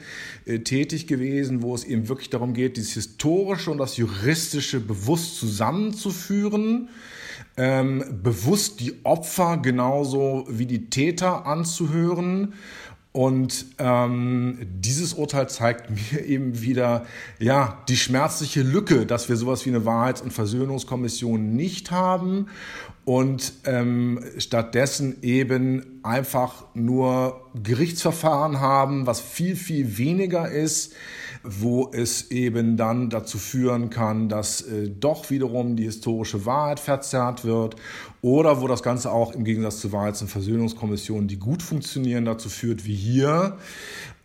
tätig 0.64 1.06
gewesen, 1.06 1.62
wo 1.62 1.74
es 1.74 1.84
eben 1.84 2.08
wirklich 2.08 2.30
darum 2.30 2.54
geht, 2.54 2.76
dieses 2.76 2.92
Historische 2.92 3.70
und 3.70 3.78
das 3.78 3.96
Juristische 3.96 4.80
bewusst 4.80 5.38
zusammenzuführen 5.38 6.88
ähm, 7.56 8.04
bewusst 8.22 8.80
die 8.80 9.04
Opfer 9.04 9.58
genauso 9.58 10.46
wie 10.48 10.66
die 10.66 10.90
Täter 10.90 11.46
anzuhören. 11.46 12.54
Und 13.12 13.66
ähm, 13.78 14.58
dieses 14.62 15.14
Urteil 15.14 15.48
zeigt 15.48 15.90
mir 16.12 16.24
eben 16.24 16.60
wieder, 16.60 17.06
ja, 17.38 17.82
die 17.88 17.96
schmerzliche 17.96 18.62
Lücke, 18.62 19.06
dass 19.06 19.28
wir 19.28 19.36
sowas 19.36 19.64
wie 19.66 19.70
eine 19.70 19.84
Wahrheits- 19.84 20.22
und 20.22 20.32
Versöhnungskommission 20.32 21.56
nicht 21.56 21.90
haben 21.90 22.46
und 23.08 23.54
ähm, 23.64 24.20
stattdessen 24.36 25.22
eben 25.22 26.00
einfach 26.02 26.66
nur 26.74 27.40
Gerichtsverfahren 27.54 28.60
haben, 28.60 29.06
was 29.06 29.18
viel, 29.18 29.56
viel 29.56 29.96
weniger 29.96 30.50
ist, 30.50 30.92
wo 31.42 31.90
es 31.90 32.30
eben 32.30 32.76
dann 32.76 33.08
dazu 33.08 33.38
führen 33.38 33.88
kann, 33.88 34.28
dass 34.28 34.60
äh, 34.60 34.90
doch 34.90 35.30
wiederum 35.30 35.74
die 35.74 35.84
historische 35.84 36.44
Wahrheit 36.44 36.80
verzerrt 36.80 37.46
wird 37.46 37.76
oder 38.20 38.60
wo 38.60 38.68
das 38.68 38.82
Ganze 38.82 39.10
auch 39.10 39.32
im 39.32 39.44
Gegensatz 39.44 39.80
zu 39.80 39.90
Wahrheits- 39.90 40.20
und 40.20 40.28
Versöhnungskommissionen, 40.28 41.28
die 41.28 41.38
gut 41.38 41.62
funktionieren, 41.62 42.26
dazu 42.26 42.50
führt, 42.50 42.84
wie 42.84 42.94
hier, 42.94 43.56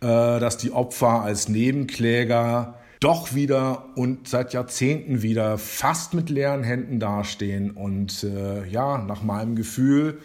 äh, 0.02 0.06
dass 0.06 0.58
die 0.58 0.72
Opfer 0.72 1.22
als 1.22 1.48
Nebenkläger 1.48 2.74
doch 3.00 3.34
wieder 3.34 3.96
und 3.96 4.28
seit 4.28 4.52
Jahrzehnten 4.52 5.22
wieder 5.22 5.58
fast 5.58 6.14
mit 6.14 6.30
leeren 6.30 6.62
Händen 6.62 7.00
dastehen. 7.00 7.70
Und 7.70 8.24
äh, 8.24 8.66
ja, 8.68 8.98
nach 8.98 9.22
meinem 9.22 9.56
Gefühl, 9.56 10.18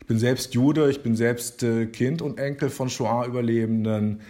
ich 0.00 0.06
bin 0.06 0.18
selbst 0.18 0.54
Jude, 0.54 0.90
ich 0.90 1.02
bin 1.02 1.16
selbst 1.16 1.62
äh, 1.62 1.86
Kind 1.86 2.22
und 2.22 2.38
Enkel 2.38 2.70
von 2.70 2.88
Shoah-Überlebenden. 2.88 4.20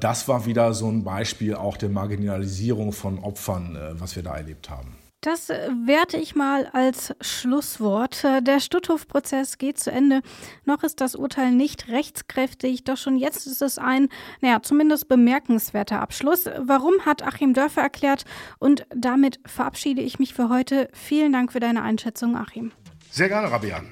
Das 0.00 0.28
war 0.28 0.46
wieder 0.46 0.74
so 0.74 0.88
ein 0.88 1.04
Beispiel 1.04 1.54
auch 1.54 1.76
der 1.76 1.88
Marginalisierung 1.88 2.92
von 2.92 3.18
Opfern, 3.18 3.76
äh, 3.76 4.00
was 4.00 4.14
wir 4.16 4.22
da 4.22 4.36
erlebt 4.36 4.70
haben. 4.70 4.97
Das 5.20 5.50
äh, 5.50 5.68
werte 5.84 6.16
ich 6.16 6.36
mal 6.36 6.66
als 6.66 7.12
Schlusswort. 7.20 8.22
Äh, 8.22 8.40
der 8.40 8.60
Stutthof-Prozess 8.60 9.58
geht 9.58 9.78
zu 9.78 9.90
Ende. 9.90 10.20
Noch 10.64 10.84
ist 10.84 11.00
das 11.00 11.16
Urteil 11.16 11.50
nicht 11.50 11.88
rechtskräftig, 11.88 12.84
doch 12.84 12.96
schon 12.96 13.16
jetzt 13.16 13.48
ist 13.48 13.60
es 13.60 13.78
ein, 13.78 14.08
naja, 14.40 14.62
zumindest 14.62 15.08
bemerkenswerter 15.08 16.00
Abschluss. 16.00 16.48
Warum 16.58 16.94
hat 17.04 17.24
Achim 17.24 17.52
Dörfer 17.52 17.82
erklärt? 17.82 18.24
Und 18.60 18.86
damit 18.94 19.40
verabschiede 19.44 20.02
ich 20.02 20.20
mich 20.20 20.34
für 20.34 20.50
heute. 20.50 20.88
Vielen 20.92 21.32
Dank 21.32 21.50
für 21.50 21.60
deine 21.60 21.82
Einschätzung, 21.82 22.36
Achim. 22.36 22.70
Sehr 23.10 23.28
gerne, 23.28 23.50
Rabia. 23.50 23.82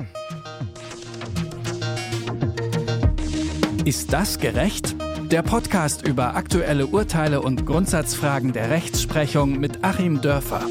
Ist 3.84 4.12
das 4.12 4.38
gerecht? 4.38 4.94
Der 5.32 5.42
Podcast 5.42 6.06
über 6.06 6.36
aktuelle 6.36 6.86
Urteile 6.86 7.42
und 7.42 7.66
Grundsatzfragen 7.66 8.52
der 8.52 8.70
Rechtsprechung 8.70 9.58
mit 9.58 9.82
Achim 9.82 10.20
Dörfer. 10.20 10.64